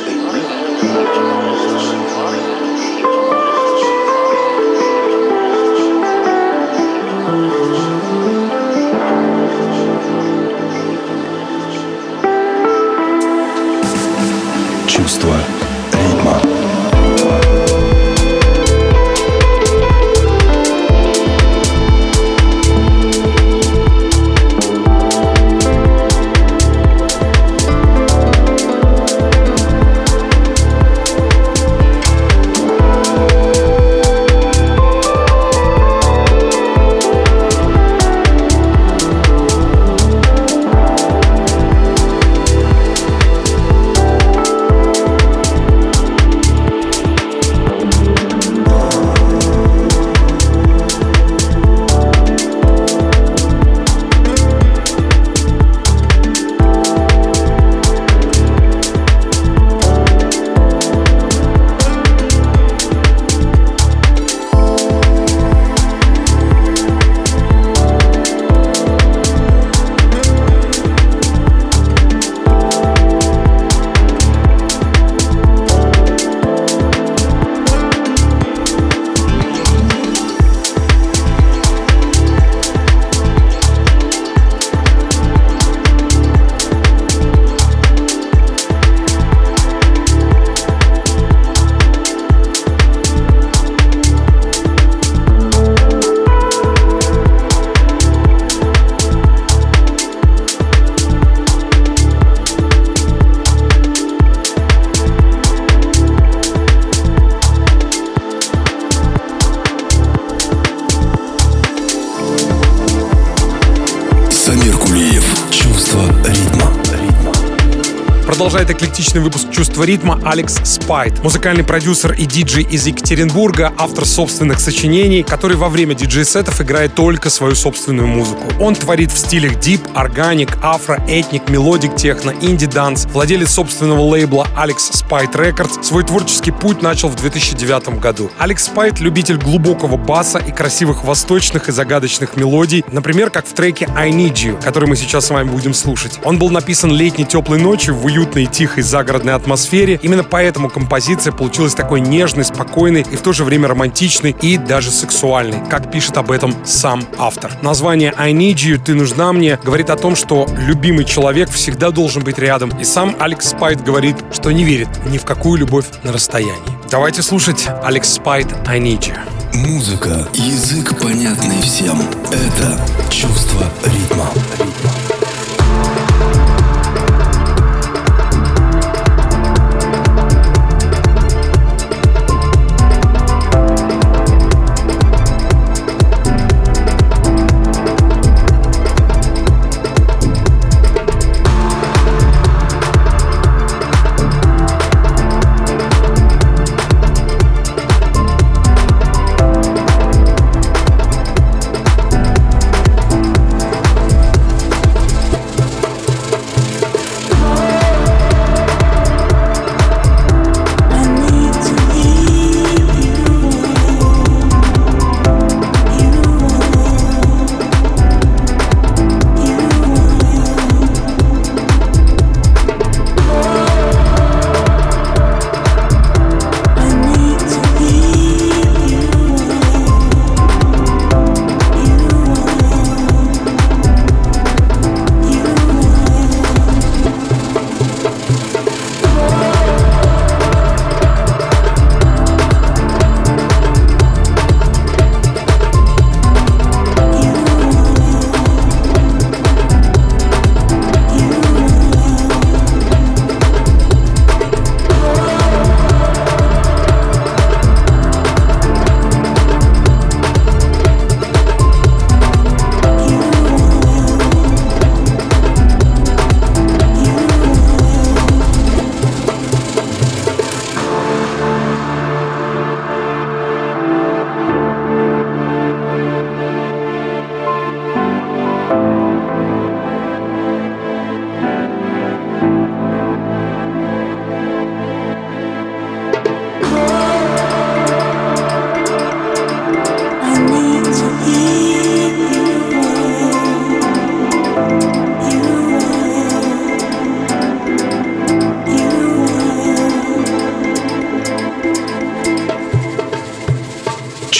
Продолжает 118.55 118.81
эклектичный 118.95 119.21
выпуск 119.21 119.51
«Чувство 119.51 119.83
ритма» 119.83 120.21
Алекс 120.23 120.55
Спайт, 120.63 121.21
музыкальный 121.21 121.65
продюсер 121.65 122.13
и 122.13 122.25
диджей 122.25 122.63
из 122.63 122.87
Екатеринбурга, 122.87 123.73
автор 123.77 124.05
собственных 124.05 124.61
сочинений, 124.61 125.21
который 125.21 125.57
во 125.57 125.67
время 125.67 125.95
диджей-сетов 125.95 126.61
играет 126.61 126.95
только 126.95 127.29
свою 127.29 127.55
собственную 127.55 128.07
музыку. 128.07 128.43
Он 128.59 128.73
творит 128.73 129.11
в 129.11 129.17
стилях 129.17 129.59
deep, 129.59 129.81
organic, 129.95 130.57
afro, 130.61 131.03
ethnic, 131.09 131.49
melodic, 131.49 131.95
техно, 131.97 132.33
indie 132.39 132.69
dance, 132.69 133.05
владелец 133.07 133.51
собственного 133.51 133.99
лейбла 133.99 134.47
Alex 134.55 134.91
Spite 134.93 135.33
Records. 135.33 135.83
Свой 135.83 136.03
творческий 136.03 136.51
путь 136.51 136.81
начал 136.81 137.09
в 137.09 137.15
2009 137.15 137.99
году. 137.99 138.31
Алекс 138.37 138.63
Спайт— 138.63 138.99
любитель 139.01 139.37
глубокого 139.37 139.97
баса 139.97 140.39
и 140.39 140.51
красивых 140.51 141.03
восточных 141.03 141.67
и 141.67 141.73
загадочных 141.73 142.37
мелодий, 142.37 142.85
например, 142.89 143.29
как 143.29 143.45
в 143.45 143.53
треке 143.53 143.89
«I 143.93 144.11
Need 144.11 144.35
You», 144.35 144.61
который 144.63 144.87
мы 144.87 144.95
сейчас 144.95 145.25
с 145.25 145.31
вами 145.31 145.49
будем 145.49 145.73
слушать. 145.73 146.19
Он 146.23 146.39
был 146.39 146.49
написан 146.49 146.91
летней 146.91 147.25
теплой 147.25 147.59
ночью 147.59 147.93
в 147.93 148.05
уют 148.05 148.15
уютной, 148.15 148.45
тихой 148.45 148.84
загородной 148.85 149.33
атмосфере. 149.33 149.99
Именно 150.01 150.23
поэтому 150.23 150.69
композиция 150.69 151.33
получилась 151.33 151.73
такой 151.73 152.01
нежной, 152.01 152.45
спокойной 152.45 153.01
и 153.01 153.15
в 153.15 153.21
то 153.21 153.33
же 153.33 153.43
время 153.43 153.67
романтичной 153.67 154.35
и 154.41 154.57
даже 154.57 154.91
сексуальной, 154.91 155.59
как 155.69 155.91
пишет 155.91 156.17
об 156.17 156.31
этом 156.31 156.55
сам 156.65 157.03
автор. 157.17 157.51
Название 157.61 158.13
«I 158.17 158.31
need 158.33 158.55
you», 158.55 158.77
«Ты 158.77 158.93
нужна 158.93 159.33
мне» 159.33 159.59
говорит 159.63 159.89
о 159.89 159.95
том, 159.95 160.15
что 160.15 160.47
любимый 160.57 161.05
человек 161.05 161.49
всегда 161.49 161.91
должен 161.91 162.23
быть 162.23 162.37
рядом. 162.37 162.69
И 162.79 162.83
сам 162.83 163.15
Алекс 163.19 163.49
Спайт 163.49 163.83
говорит, 163.83 164.15
что 164.31 164.51
не 164.51 164.63
верит 164.63 164.89
ни 165.07 165.17
в 165.17 165.25
какую 165.25 165.59
любовь 165.59 165.85
на 166.03 166.13
расстоянии. 166.13 166.53
Давайте 166.89 167.21
слушать 167.21 167.67
Алекс 167.83 168.09
Спайт 168.09 168.47
«I 168.67 168.79
need 168.79 169.01
you». 169.01 169.17
Музыка, 169.55 170.27
язык 170.33 170.99
понятный 170.99 171.61
всем. 171.61 172.01
Это 172.31 172.79
чувство 173.09 173.63
ритма. 173.85 174.29
ритма. 174.59 175.14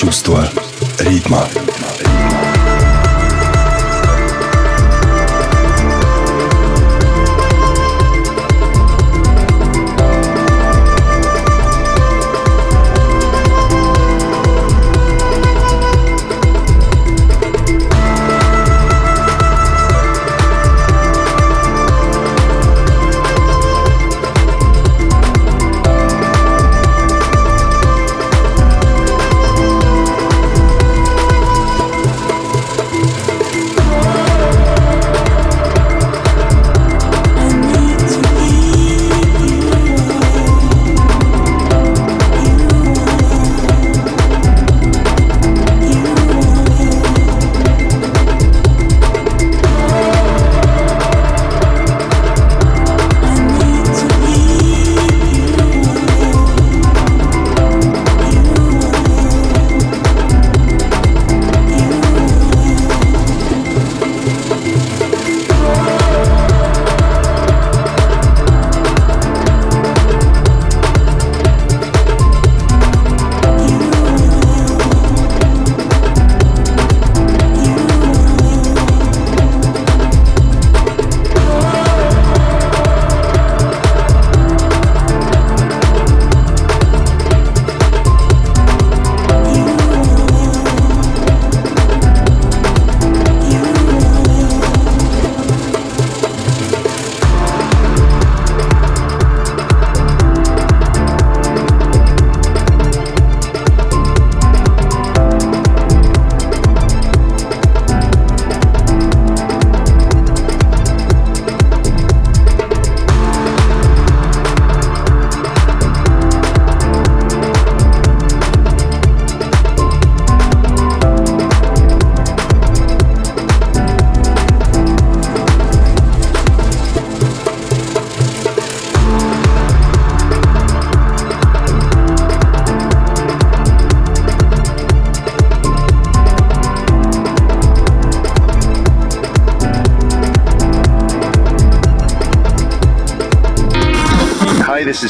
Чувство 0.06 0.48
ритма. 1.00 1.48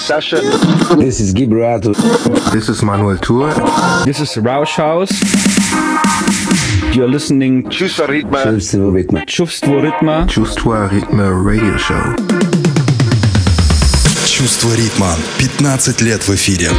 Sasha. 0.05 0.37
This 0.97 1.21
is 1.21 1.33
Gibrato. 1.33 1.95
This 2.53 2.69
is 2.69 2.83
Manuel 2.83 3.17
Tour. 3.17 3.51
This 4.05 4.21
is 4.21 4.37
Rausch 4.37 4.77
House. 4.77 5.11
You're 6.95 7.09
listening 7.09 7.69
Чувство 7.71 8.07
ритма. 8.07 8.45
Чувство 8.45 8.91
ритма. 8.95 9.27
Чувство 9.27 9.81
ритма. 9.81 10.27
Чувство 10.29 10.89
ритма 10.93 11.31
Radio 11.31 11.77
Show. 11.79 12.17
Чувство 14.27 14.75
ритма. 14.77 15.15
15 15.39 16.01
лет 16.03 16.23
в 16.29 16.35
эфире. 16.35 16.71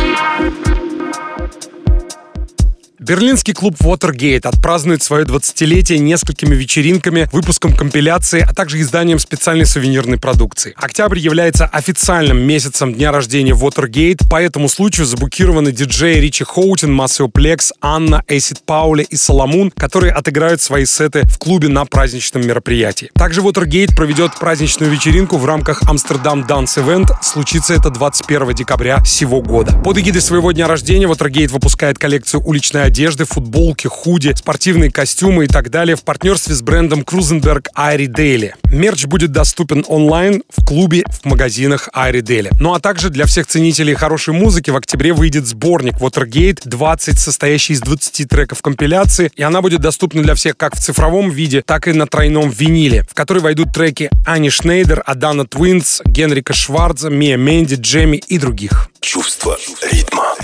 Берлинский 3.07 3.54
клуб 3.54 3.76
Watergate 3.82 4.48
отпразднует 4.48 5.00
свое 5.00 5.24
20-летие 5.24 5.98
несколькими 5.98 6.57
вечеринками, 6.57 7.28
выпуском 7.30 7.72
компиляции, 7.72 8.40
а 8.40 8.52
также 8.52 8.80
изданием 8.80 9.20
специальной 9.20 9.64
сувенирной 9.64 10.18
продукции. 10.18 10.74
Октябрь 10.76 11.20
является 11.20 11.66
официальным 11.66 12.40
месяцем 12.40 12.92
дня 12.92 13.12
рождения 13.12 13.52
Watergate. 13.52 14.28
По 14.28 14.42
этому 14.42 14.68
случаю 14.68 15.07
забукированы 15.07 15.70
диджеи 15.70 16.18
Ричи 16.18 16.42
Хоутин, 16.42 16.92
Массио 16.92 17.28
Плекс, 17.28 17.72
Анна, 17.80 18.24
Эсид 18.26 18.62
Паули 18.66 19.04
и 19.09 19.14
Соломун, 19.14 19.70
которые 19.70 20.12
отыграют 20.12 20.61
свои 20.61 20.84
сеты 20.84 21.22
в 21.26 21.38
клубе 21.38 21.68
на 21.68 21.84
праздничном 21.84 22.44
мероприятии. 22.44 23.12
Также 23.14 23.40
Watergate 23.40 23.94
проведет 23.94 24.36
праздничную 24.36 24.90
вечеринку 24.90 25.36
в 25.36 25.46
рамках 25.46 25.84
Amsterdam 25.89 26.41
Dance 26.40 26.84
Event. 26.84 27.07
Случится 27.22 27.72
это 27.72 27.90
21 27.90 28.52
декабря 28.52 29.04
сего 29.04 29.42
года. 29.42 29.78
Под 29.84 29.96
эгидой 29.96 30.22
своего 30.22 30.50
дня 30.50 30.66
рождения 30.66 31.07
Watergate 31.07 31.50
выпускает 31.50 32.00
коллекцию 32.00 32.42
уличной 32.44 32.82
одежды 32.82 32.95
одежды, 32.97 33.26
футболки, 33.26 33.88
худи, 33.88 34.32
спортивные 34.34 34.90
костюмы 34.90 35.44
и 35.44 35.49
так 35.49 35.68
далее 35.68 35.97
в 35.97 36.03
партнерстве 36.03 36.55
с 36.55 36.62
брендом 36.62 37.05
Крузенберг 37.05 37.68
Iriedaily. 37.74 38.55
Мерч 38.72 39.05
будет 39.05 39.32
доступен 39.32 39.84
онлайн, 39.86 40.42
в 40.57 40.64
клубе, 40.64 41.05
в 41.11 41.26
магазинах 41.26 41.90
Iriedaily. 41.93 42.51
Ну 42.59 42.72
а 42.72 42.80
также 42.80 43.11
для 43.11 43.26
всех 43.26 43.49
ценителей 43.49 43.92
хорошей 43.92 44.32
музыки 44.32 44.70
в 44.70 44.76
октябре 44.76 45.12
выйдет 45.12 45.47
сборник 45.47 45.97
Watergate 45.97 46.62
20, 46.64 47.18
состоящий 47.18 47.74
из 47.74 47.82
20 47.82 48.30
треков 48.30 48.62
компиляции, 48.62 49.30
и 49.36 49.42
она 49.42 49.61
будет 49.61 49.82
доступна 49.82 50.22
для 50.22 50.34
всех 50.34 50.57
как 50.57 50.74
в 50.74 50.80
цифровом 50.80 51.28
виде, 51.28 51.61
так 51.61 51.88
и 51.88 51.92
на 51.92 52.07
тройном 52.07 52.49
виниле, 52.49 53.05
в 53.11 53.12
который 53.12 53.42
войдут 53.42 53.74
треки 53.74 54.09
Ани 54.24 54.49
Шнейдер, 54.49 55.03
Adana 55.05 55.47
Twins, 55.47 56.01
Генрика 56.07 56.55
Шварца, 56.55 57.11
Мия 57.11 57.36
Менди, 57.36 57.74
Джеми 57.74 58.16
и 58.16 58.38
других. 58.38 58.88
Чувство 59.01 59.59
ритма. 59.92 60.34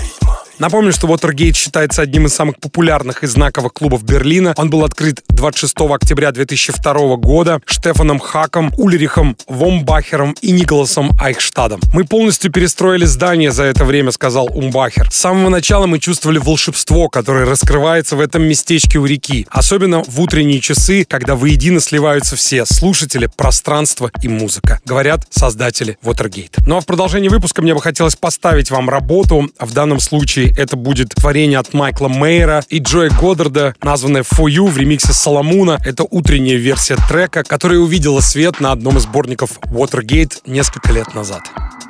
Напомню, 0.63 0.93
что 0.93 1.07
Watergate 1.07 1.57
считается 1.57 2.01
одним 2.03 2.25
из 2.25 2.33
самых 2.33 2.57
популярных 2.57 3.25
и 3.25 3.27
знаковых 3.27 3.73
клубов 3.73 4.05
Берлина. 4.05 4.53
Он 4.55 4.69
был 4.69 4.85
открыт 4.85 5.21
26 5.27 5.75
октября 5.91 6.31
2002 6.31 7.17
года 7.17 7.59
Штефаном 7.65 8.17
Хаком, 8.17 8.71
Ульрихом 8.77 9.35
Вомбахером 9.49 10.37
и 10.39 10.51
Николасом 10.51 11.11
Айхштадом. 11.19 11.81
Мы 11.93 12.05
полностью 12.05 12.49
перестроили 12.49 13.03
здание 13.03 13.51
за 13.51 13.63
это 13.63 13.83
время, 13.83 14.11
сказал 14.11 14.47
Умбахер. 14.57 15.11
С 15.11 15.17
самого 15.17 15.49
начала 15.49 15.85
мы 15.85 15.99
чувствовали 15.99 16.37
волшебство, 16.37 17.09
которое 17.09 17.43
раскрывается 17.43 18.15
в 18.15 18.21
этом 18.21 18.43
местечке 18.43 18.99
у 18.99 19.05
реки. 19.05 19.45
Особенно 19.49 20.01
в 20.07 20.21
утренние 20.21 20.61
часы, 20.61 21.03
когда 21.03 21.35
воедино 21.35 21.81
сливаются 21.81 22.37
все 22.37 22.65
слушатели, 22.65 23.27
пространство 23.35 24.09
и 24.21 24.29
музыка. 24.29 24.79
Говорят 24.85 25.27
создатели 25.29 25.97
Watergate. 26.03 26.63
Ну 26.65 26.77
а 26.77 26.79
в 26.79 26.85
продолжении 26.85 27.27
выпуска 27.27 27.61
мне 27.61 27.73
бы 27.73 27.81
хотелось 27.81 28.15
поставить 28.15 28.71
вам 28.71 28.89
работу. 28.89 29.49
В 29.59 29.73
данном 29.73 29.99
случае 29.99 30.52
это 30.57 30.75
будет 30.75 31.09
творение 31.09 31.59
от 31.59 31.73
Майкла 31.73 32.07
Мейера 32.07 32.63
и 32.69 32.79
Джоя 32.79 33.09
Годдарда, 33.09 33.75
названное 33.81 34.23
For 34.23 34.45
You 34.45 34.67
в 34.67 34.77
ремиксе 34.77 35.13
Соломуна. 35.13 35.79
Это 35.85 36.03
утренняя 36.03 36.57
версия 36.57 36.97
трека, 37.09 37.43
которая 37.43 37.79
увидела 37.79 38.19
свет 38.21 38.59
на 38.59 38.71
одном 38.71 38.97
из 38.97 39.03
сборников 39.03 39.59
Watergate 39.65 40.41
несколько 40.45 40.91
лет 40.91 41.13
назад. 41.15 41.43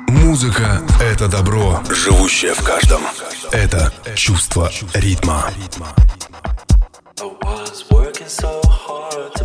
Музыка— 0.08 0.82
это 1.00 1.28
добро, 1.28 1.82
живущее 1.90 2.54
в 2.54 2.62
каждом. 2.62 3.02
Это 3.52 3.92
чувство 4.14 4.70
ритма. 4.94 5.50
I 7.20 7.26
was 7.42 7.84
working 7.90 8.28
so 8.28 8.60
hard 8.64 9.34
to 9.36 9.43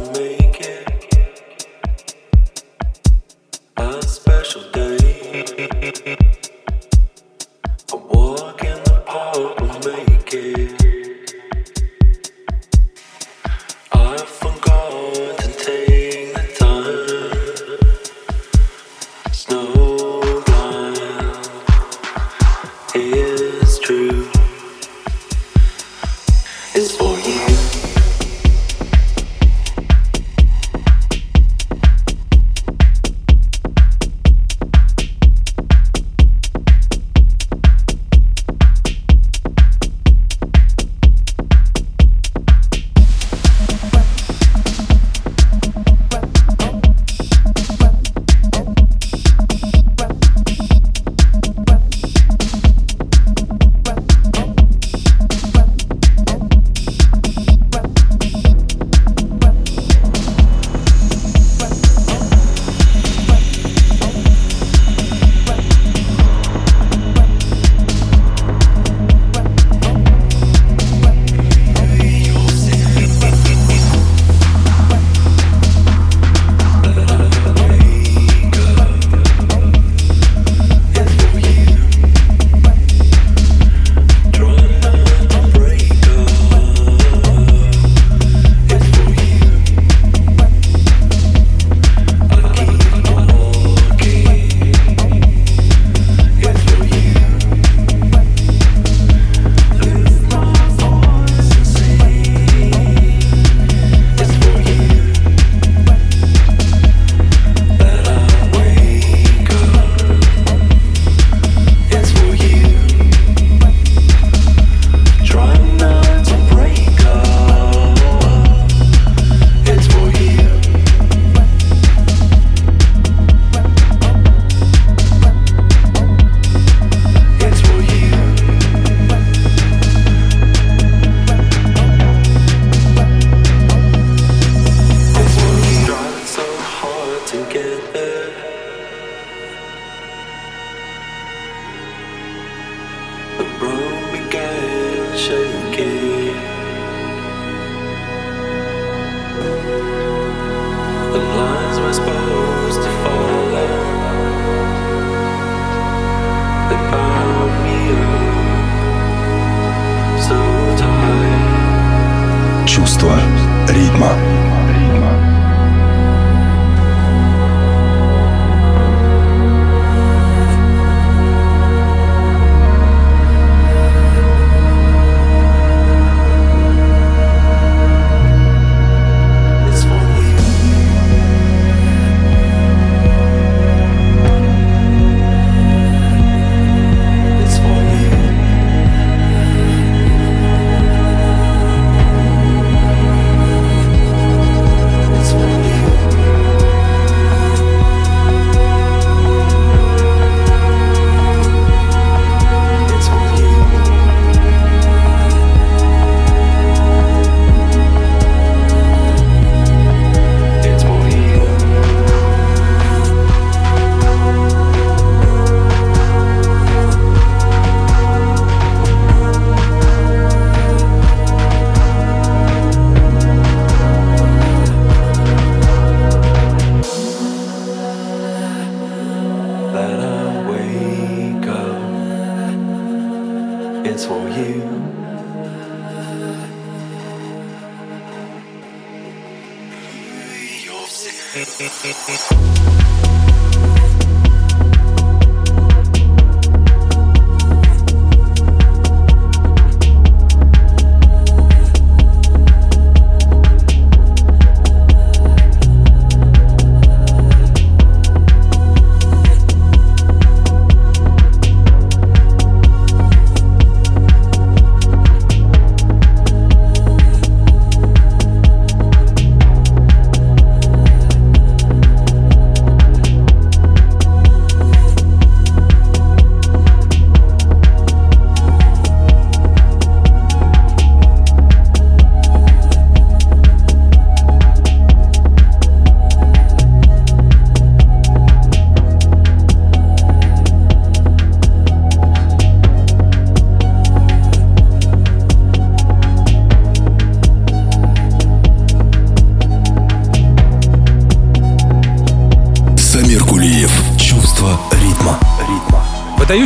I 9.11 9.31
will 9.35 9.79
make 9.79 10.33
it. 10.35 10.68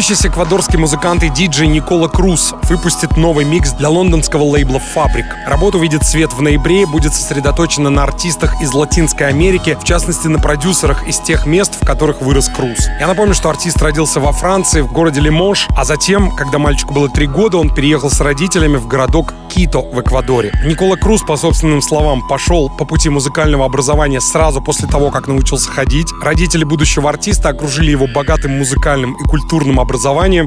Выдающийся 0.04 0.28
эквадорский 0.28 0.78
музыкант 0.78 1.24
и 1.24 1.30
диджей 1.30 1.68
Никола 1.68 2.10
Круз 2.10 2.54
выпустит 2.64 3.16
новый 3.16 3.46
микс 3.46 3.72
для 3.72 3.88
лондонского 3.88 4.44
лейбла 4.44 4.82
«Фабрик». 4.82 5.26
Работа 5.48 5.78
увидит 5.78 6.04
свет 6.04 6.34
в 6.34 6.42
ноябре 6.42 6.82
и 6.82 6.86
будет 6.86 7.14
сосредоточена 7.14 7.90
на 7.90 8.04
артистах 8.04 8.62
из 8.62 8.74
Латинской 8.74 9.30
Америки, 9.30 9.78
в 9.80 9.86
частности 9.86 10.28
на 10.28 10.40
продюсерах 10.40 11.08
из 11.08 11.20
тех 11.20 11.46
мест, 11.46 11.82
в 11.82 11.86
которых 11.86 12.22
вырос 12.22 12.50
Круз. 12.50 12.90
Я 13.00 13.08
напомню, 13.08 13.34
что 13.34 13.50
артист 13.50 13.82
родился 13.82 14.20
во 14.20 14.34
Франции, 14.34 14.82
в 14.82 14.92
городе 14.92 15.22
Лимош, 15.22 15.68
а 15.70 15.86
затем, 15.86 16.36
когда 16.36 16.60
мальчику 16.60 16.94
было 16.94 17.08
три 17.08 17.26
года, 17.26 17.56
он 17.56 17.74
переехал 17.74 18.12
с 18.12 18.20
родителями 18.20 18.76
в 18.76 18.88
городок 18.88 19.34
Кито 19.48 19.80
в 19.80 20.02
Эквадоре. 20.02 20.52
Никола 20.66 20.98
Круз, 20.98 21.22
по 21.22 21.38
собственным 21.38 21.82
словам, 21.82 22.28
пошел 22.28 22.70
по 22.70 22.84
пути 22.84 23.08
музыкального 23.08 23.64
образования 23.64 24.20
сразу 24.20 24.62
после 24.62 24.90
того, 24.90 25.12
как 25.12 25.30
научился 25.30 25.72
ходить. 25.72 26.12
Родители 26.22 26.66
будущего 26.66 27.10
артиста 27.10 27.50
окружили 27.50 27.92
его 27.92 28.08
богатым 28.08 28.58
музыкальным 28.58 29.14
и 29.14 29.24
культурным 29.30 29.80
образованием, 29.80 29.93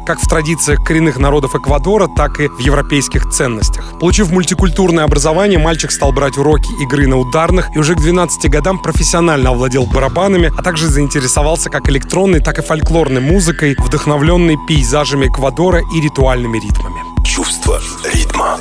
как 0.00 0.20
в 0.20 0.28
традициях 0.28 0.84
коренных 0.84 1.18
народов 1.18 1.54
Эквадора, 1.54 2.08
так 2.08 2.40
и 2.40 2.48
в 2.48 2.58
европейских 2.58 3.30
ценностях. 3.30 3.98
Получив 3.98 4.30
мультикультурное 4.30 5.04
образование, 5.04 5.58
мальчик 5.58 5.90
стал 5.90 6.12
брать 6.12 6.36
уроки 6.36 6.70
игры 6.82 7.06
на 7.06 7.16
ударных 7.16 7.74
и 7.74 7.78
уже 7.78 7.94
к 7.94 8.00
12 8.00 8.50
годам 8.50 8.78
профессионально 8.78 9.50
овладел 9.50 9.86
барабанами, 9.86 10.52
а 10.56 10.62
также 10.62 10.88
заинтересовался 10.88 11.70
как 11.70 11.88
электронной, 11.88 12.40
так 12.40 12.58
и 12.58 12.62
фольклорной 12.62 13.20
музыкой, 13.20 13.76
вдохновленной 13.78 14.56
пейзажами 14.66 15.26
Эквадора 15.26 15.82
и 15.94 16.00
ритуальными 16.00 16.58
ритмами. 16.58 17.00
Чувство 17.24 17.80
ритма. 18.12 18.58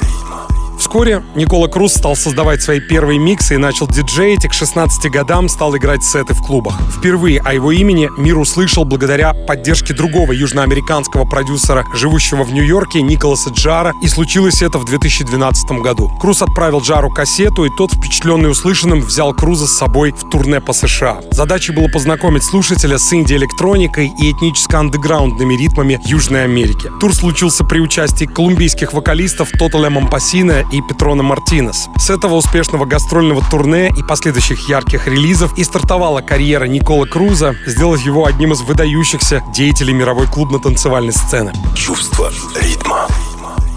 Вскоре 0.86 1.24
Никола 1.34 1.68
Круз 1.68 1.96
стал 1.96 2.16
создавать 2.16 2.62
свои 2.62 2.80
первые 2.80 3.18
миксы 3.18 3.56
и 3.56 3.58
начал 3.58 3.88
диджеить, 3.88 4.46
и 4.46 4.48
к 4.48 4.54
16 4.54 5.12
годам 5.12 5.50
стал 5.50 5.76
играть 5.76 6.04
сеты 6.04 6.36
в 6.36 6.44
клубах. 6.44 6.80
Впервые 6.96 7.42
о 7.42 7.54
его 7.56 7.72
имени 7.72 8.08
мир 8.20 8.38
услышал 8.38 8.86
благодаря 8.86 9.34
поддержке 9.34 9.96
другого 9.96 10.32
южноамериканского 10.32 11.26
продюсера, 11.26 11.86
живущего 11.96 12.44
в 12.44 12.54
Нью-Йорке, 12.54 13.02
Николаса 13.02 13.50
Джара, 13.50 13.94
и 14.04 14.08
случилось 14.08 14.62
это 14.62 14.78
в 14.78 14.86
2012 14.86 15.72
году. 15.82 16.12
Круз 16.22 16.44
отправил 16.44 16.82
Джару 16.82 17.10
кассету, 17.10 17.66
и 17.66 17.70
тот, 17.76 17.92
впечатленный 17.92 18.52
услышанным, 18.52 19.02
взял 19.02 19.34
Круза 19.34 19.66
с 19.66 19.76
собой 19.76 20.12
в 20.12 20.30
турне 20.30 20.62
по 20.62 20.72
США. 20.72 21.20
Задачей 21.32 21.74
было 21.74 21.88
познакомить 21.88 22.44
слушателя 22.44 23.00
с 23.00 23.12
инди-электроникой 23.12 24.14
и 24.20 24.32
этническо-андеграундными 24.32 25.58
ритмами 25.58 26.00
Южной 26.06 26.44
Америки. 26.44 26.92
Тур 27.00 27.14
случился 27.16 27.64
при 27.64 27.80
участии 27.80 28.26
колумбийских 28.26 28.94
вокалистов 28.94 29.50
Тоталя 29.50 29.90
Мампасина 29.90 30.64
и 30.78 30.82
Петрона 30.82 31.24
Мартинес. 31.24 31.88
С 31.98 32.10
этого 32.10 32.36
успешного 32.36 32.86
гастрольного 32.86 33.42
турне 33.50 33.90
и 33.90 34.04
последующих 34.04 34.68
ярких 34.70 35.08
релизов 35.08 35.58
и 35.58 35.64
стартовала 35.64 36.22
карьера 36.22 36.66
Никола 36.66 37.06
Круза, 37.06 37.56
сделав 37.66 38.02
его 38.02 38.26
одним 38.26 38.54
из 38.54 38.62
выдающихся 38.62 39.44
деятелей 39.54 39.94
мировой 39.94 40.28
клубно-танцевальной 40.28 41.14
сцены. 41.14 41.54
Чувство 41.76 42.32
ритма 42.62 43.08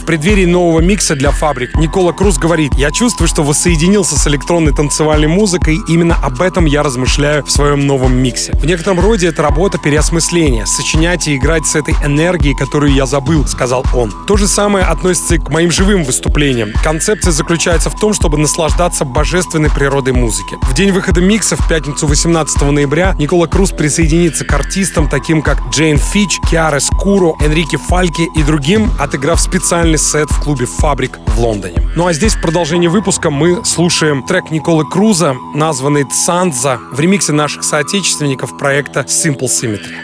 преддверии 0.08 0.46
нового 0.46 0.80
микса 0.80 1.14
для 1.16 1.30
фабрик 1.32 1.74
Никола 1.74 2.14
Круз 2.14 2.38
говорит, 2.38 2.72
я 2.76 2.90
чувствую, 2.90 3.28
что 3.28 3.42
воссоединился 3.42 4.18
с 4.18 4.26
электронной 4.26 4.72
танцевальной 4.72 5.28
музыкой, 5.28 5.76
именно 5.86 6.14
об 6.14 6.40
этом 6.40 6.64
я 6.64 6.82
размышляю 6.82 7.44
в 7.44 7.50
своем 7.50 7.86
новом 7.86 8.16
миксе. 8.16 8.52
В 8.54 8.64
некотором 8.64 9.00
роде 9.00 9.26
это 9.26 9.42
работа 9.42 9.76
переосмысления, 9.76 10.64
сочинять 10.64 11.28
и 11.28 11.36
играть 11.36 11.66
с 11.66 11.74
этой 11.74 11.92
энергией, 12.02 12.56
которую 12.56 12.94
я 12.94 13.04
забыл, 13.04 13.46
сказал 13.46 13.84
он. 13.92 14.10
То 14.26 14.38
же 14.38 14.48
самое 14.48 14.86
относится 14.86 15.34
и 15.34 15.38
к 15.38 15.50
моим 15.50 15.70
живым 15.70 16.04
выступлениям. 16.04 16.70
Концепция 16.82 17.30
заключается 17.30 17.90
в 17.90 18.00
том, 18.00 18.14
чтобы 18.14 18.38
наслаждаться 18.38 19.04
божественной 19.04 19.68
природой 19.68 20.14
музыки. 20.14 20.56
В 20.62 20.72
день 20.72 20.90
выхода 20.90 21.20
микса 21.20 21.54
в 21.54 21.68
пятницу 21.68 22.06
18 22.06 22.62
ноября 22.62 23.14
Никола 23.18 23.46
Круз 23.46 23.72
присоединится 23.72 24.46
к 24.46 24.52
артистам, 24.54 25.06
таким 25.10 25.42
как 25.42 25.58
Джейн 25.68 25.98
Фич, 25.98 26.38
Киара 26.50 26.80
Скуро, 26.80 27.34
Энрике 27.44 27.76
Фальки 27.76 28.26
и 28.34 28.42
другим, 28.42 28.90
отыграв 28.98 29.38
специальный 29.38 29.97
сет 29.98 30.30
в 30.30 30.40
клубе 30.40 30.66
«Фабрик» 30.66 31.18
в 31.26 31.40
Лондоне. 31.40 31.82
Ну 31.96 32.06
а 32.06 32.12
здесь 32.12 32.34
в 32.34 32.40
продолжении 32.40 32.88
выпуска 32.88 33.30
мы 33.30 33.64
слушаем 33.64 34.22
трек 34.22 34.50
Николы 34.50 34.88
Круза, 34.88 35.34
названный 35.54 36.04
«Цанза» 36.04 36.78
в 36.92 37.00
ремиксе 37.00 37.32
наших 37.32 37.64
соотечественников 37.64 38.56
проекта 38.56 39.00
Simple 39.00 39.48
Symmetry. 39.48 39.94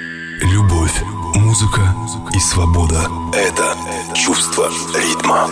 Любовь, 0.42 1.02
музыка 1.34 1.94
и 2.34 2.38
свобода— 2.40 3.08
это 3.32 3.76
чувство 4.14 4.68
ритма. 4.94 5.48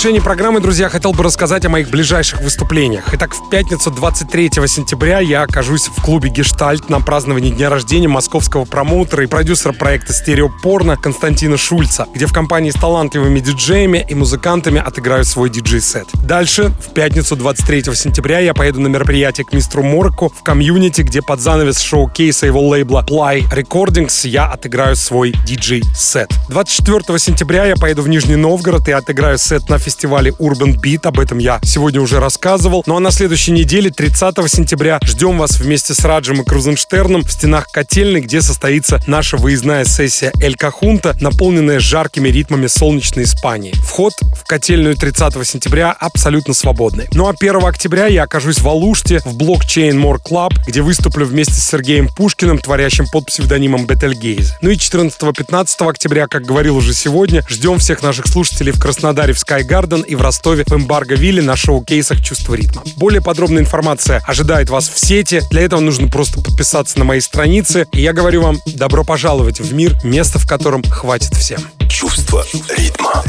Завершении 0.00 0.24
программы, 0.24 0.60
друзья, 0.60 0.88
хотел 0.88 1.12
бы 1.12 1.22
рассказать 1.22 1.66
о 1.66 1.68
моих 1.68 1.90
ближайших 1.90 2.40
выступлениях. 2.40 3.12
Итак, 3.12 3.34
в 3.34 3.50
пятницу 3.50 3.90
23 3.90 4.48
сентября 4.66 5.20
я 5.20 5.42
окажусь 5.42 5.88
в 5.88 6.02
клубе 6.02 6.30
«Гештальт» 6.30 6.88
на 6.88 7.02
праздновании 7.02 7.50
дня 7.50 7.68
рождения 7.68 8.08
московского 8.08 8.64
промоутера 8.64 9.24
и 9.24 9.26
продюсера 9.26 9.74
проекта 9.74 10.14
«Стереопорно» 10.14 10.96
Константина 10.96 11.58
Шульца, 11.58 12.06
где 12.14 12.24
в 12.24 12.32
компании 12.32 12.70
с 12.70 12.76
талантливыми 12.76 13.40
диджеями 13.40 14.06
и 14.08 14.14
музыкантами 14.14 14.80
отыграю 14.80 15.26
свой 15.26 15.50
диджей-сет. 15.50 16.08
Дальше, 16.26 16.72
в 16.80 16.94
пятницу 16.94 17.36
23 17.36 17.94
сентября, 17.94 18.38
я 18.38 18.54
поеду 18.54 18.80
на 18.80 18.86
мероприятие 18.86 19.44
к 19.44 19.52
мистеру 19.52 19.82
Морку 19.82 20.32
в 20.34 20.42
Community, 20.42 21.02
где 21.02 21.20
под 21.20 21.40
занавес 21.40 21.78
шоу-кейса 21.78 22.46
его 22.46 22.66
лейбла 22.66 23.04
Ply 23.06 23.42
Recordings 23.52 24.26
я 24.26 24.46
отыграю 24.46 24.96
свой 24.96 25.34
диджей-сет. 25.44 26.32
24 26.48 27.18
сентября 27.18 27.66
я 27.66 27.76
поеду 27.76 28.00
в 28.00 28.08
Нижний 28.08 28.36
Новгород 28.36 28.88
и 28.88 28.92
отыграю 28.92 29.36
сет 29.36 29.68
на 29.68 29.76
фестивале 29.76 29.89
Urban 29.98 30.76
Beat, 30.80 31.06
об 31.06 31.18
этом 31.18 31.38
я 31.38 31.60
сегодня 31.62 32.00
уже 32.00 32.20
рассказывал. 32.20 32.82
Ну 32.86 32.96
а 32.96 33.00
на 33.00 33.10
следующей 33.10 33.52
неделе, 33.52 33.90
30 33.90 34.36
сентября, 34.48 34.98
ждем 35.02 35.38
вас 35.38 35.58
вместе 35.58 35.94
с 35.94 36.04
Раджем 36.04 36.42
и 36.42 36.44
Крузенштерном 36.44 37.22
в 37.22 37.32
стенах 37.32 37.66
котельной, 37.72 38.20
где 38.20 38.42
состоится 38.42 39.00
наша 39.06 39.36
выездная 39.36 39.84
сессия 39.84 40.32
Эль 40.40 40.56
Кахунта, 40.56 41.16
наполненная 41.20 41.80
жаркими 41.80 42.28
ритмами 42.28 42.66
солнечной 42.66 43.24
Испании. 43.24 43.72
Вход 43.84 44.12
в 44.36 44.44
котельную 44.44 44.96
30 44.96 45.46
сентября 45.46 45.92
абсолютно 45.92 46.54
свободный. 46.54 47.08
Ну 47.12 47.26
а 47.26 47.34
1 47.38 47.64
октября 47.64 48.06
я 48.06 48.24
окажусь 48.24 48.60
в 48.60 48.68
Алуште 48.68 49.20
в 49.24 49.34
блокчейн 49.34 49.98
More 49.98 50.18
Club, 50.24 50.52
где 50.66 50.82
выступлю 50.82 51.26
вместе 51.26 51.54
с 51.54 51.68
Сергеем 51.68 52.08
Пушкиным, 52.08 52.58
творящим 52.58 53.06
под 53.06 53.26
псевдонимом 53.26 53.86
Бетельгейз. 53.86 54.54
Ну 54.60 54.70
и 54.70 54.76
14-15 54.76 55.88
октября, 55.88 56.26
как 56.26 56.42
говорил 56.42 56.76
уже 56.76 56.94
сегодня, 56.94 57.44
ждем 57.48 57.78
всех 57.78 58.02
наших 58.02 58.26
слушателей 58.26 58.72
в 58.72 58.80
Краснодаре 58.80 59.32
в 59.32 59.36
Sky 59.36 59.62
Гарден 59.80 60.02
и 60.02 60.14
в 60.14 60.20
Ростове 60.20 60.64
в 60.64 60.72
Эмбарго-Вилле 60.72 61.40
на 61.40 61.56
шоу-кейсах 61.56 62.22
«Чувство 62.22 62.52
ритма». 62.52 62.82
Более 62.96 63.22
подробная 63.22 63.62
информация 63.62 64.22
ожидает 64.26 64.68
вас 64.68 64.90
в 64.90 64.98
сети. 64.98 65.40
Для 65.50 65.62
этого 65.62 65.80
нужно 65.80 66.08
просто 66.08 66.42
подписаться 66.42 66.98
на 66.98 67.06
мои 67.06 67.20
страницы. 67.20 67.86
И 67.92 68.02
я 68.02 68.12
говорю 68.12 68.42
вам, 68.42 68.58
добро 68.66 69.04
пожаловать 69.04 69.58
в 69.58 69.72
мир, 69.72 69.96
место 70.04 70.38
в 70.38 70.46
котором 70.46 70.82
хватит 70.82 71.34
всем. 71.34 71.60
Чувство 71.88 72.44
ритма. 72.76 73.24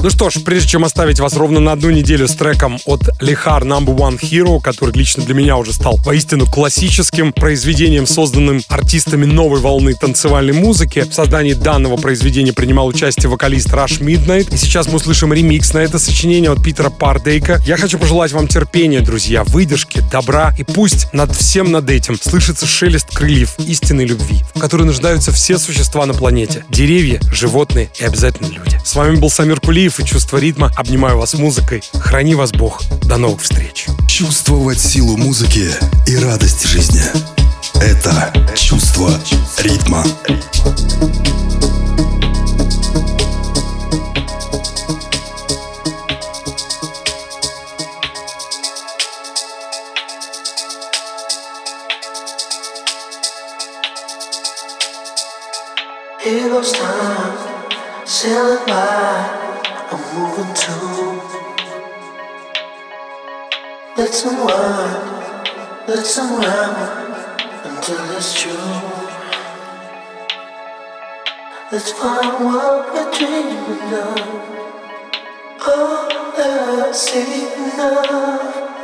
Ну 0.00 0.10
что 0.10 0.30
ж, 0.30 0.34
прежде 0.44 0.68
чем 0.68 0.84
оставить 0.84 1.18
вас 1.18 1.34
ровно 1.34 1.58
на 1.58 1.72
одну 1.72 1.90
неделю 1.90 2.28
с 2.28 2.36
треком 2.36 2.78
от 2.84 3.00
Лихар 3.20 3.64
Number 3.64 3.96
One 3.96 4.20
Hero, 4.20 4.60
который 4.60 4.94
лично 4.94 5.24
для 5.24 5.34
меня 5.34 5.56
уже 5.56 5.72
стал 5.72 5.96
воистину 6.04 6.46
классическим 6.46 7.32
произведением, 7.32 8.06
созданным 8.06 8.62
артистами 8.68 9.24
новой 9.24 9.58
волны 9.58 9.94
танцевальной 9.94 10.52
музыки. 10.52 11.00
В 11.00 11.12
создании 11.12 11.54
данного 11.54 11.96
произведения 11.96 12.52
принимал 12.52 12.86
участие 12.86 13.28
вокалист 13.28 13.70
Rush 13.70 13.98
Midnight. 14.00 14.54
И 14.54 14.56
сейчас 14.56 14.86
мы 14.86 14.96
услышим 14.96 15.32
ремикс 15.32 15.72
на 15.72 15.78
это 15.78 15.98
сочинение 15.98 16.52
от 16.52 16.62
Питера 16.62 16.90
Пардейка. 16.90 17.60
Я 17.66 17.76
хочу 17.76 17.98
пожелать 17.98 18.30
вам 18.30 18.46
терпения, 18.46 19.00
друзья, 19.00 19.42
выдержки, 19.42 20.00
добра. 20.12 20.54
И 20.56 20.62
пусть 20.62 21.12
над 21.12 21.34
всем 21.34 21.72
над 21.72 21.90
этим 21.90 22.16
слышится 22.20 22.66
шелест 22.66 23.12
крыльев 23.12 23.58
истинной 23.58 24.04
любви, 24.04 24.42
в 24.54 24.60
которой 24.60 24.84
нуждаются 24.84 25.32
все 25.32 25.58
существа 25.58 26.06
на 26.06 26.14
планете. 26.14 26.64
Деревья, 26.70 27.20
животные 27.32 27.90
и 27.98 28.04
обязательно 28.04 28.46
люди. 28.46 28.80
С 28.84 28.94
вами 28.94 29.16
был 29.16 29.28
Самир 29.28 29.60
Кулиев 29.60 29.87
и 29.88 30.04
чувство 30.04 30.38
ритма. 30.38 30.70
Обнимаю 30.76 31.18
вас 31.18 31.34
музыкой. 31.34 31.82
Храни 31.94 32.34
вас 32.34 32.52
Бог. 32.52 32.82
До 33.02 33.16
новых 33.16 33.40
встреч. 33.40 33.86
Чувствовать 34.06 34.80
силу 34.80 35.16
музыки 35.16 35.70
и 36.06 36.16
радость 36.16 36.66
жизни. 36.66 37.02
Это 37.80 38.32
чувство 38.54 39.10
ритма. 39.58 40.04
Here 56.24 56.50
goes 56.50 56.72
time, 56.72 57.38
sailing 58.04 58.66
by. 58.66 59.37
Moving 60.18 60.52
too. 60.52 61.22
Let's 63.96 64.24
unwind, 64.24 65.86
let's 65.86 66.18
unravel 66.18 66.90
until 67.64 68.16
it's 68.16 68.42
true. 68.42 68.98
Let's 71.70 71.92
find 71.92 72.44
what 72.44 72.92
we're 72.92 73.10
dreaming 73.12 73.92
of. 73.94 74.18
Oh, 75.60 76.32
that's 76.36 77.14
enough. 77.14 78.77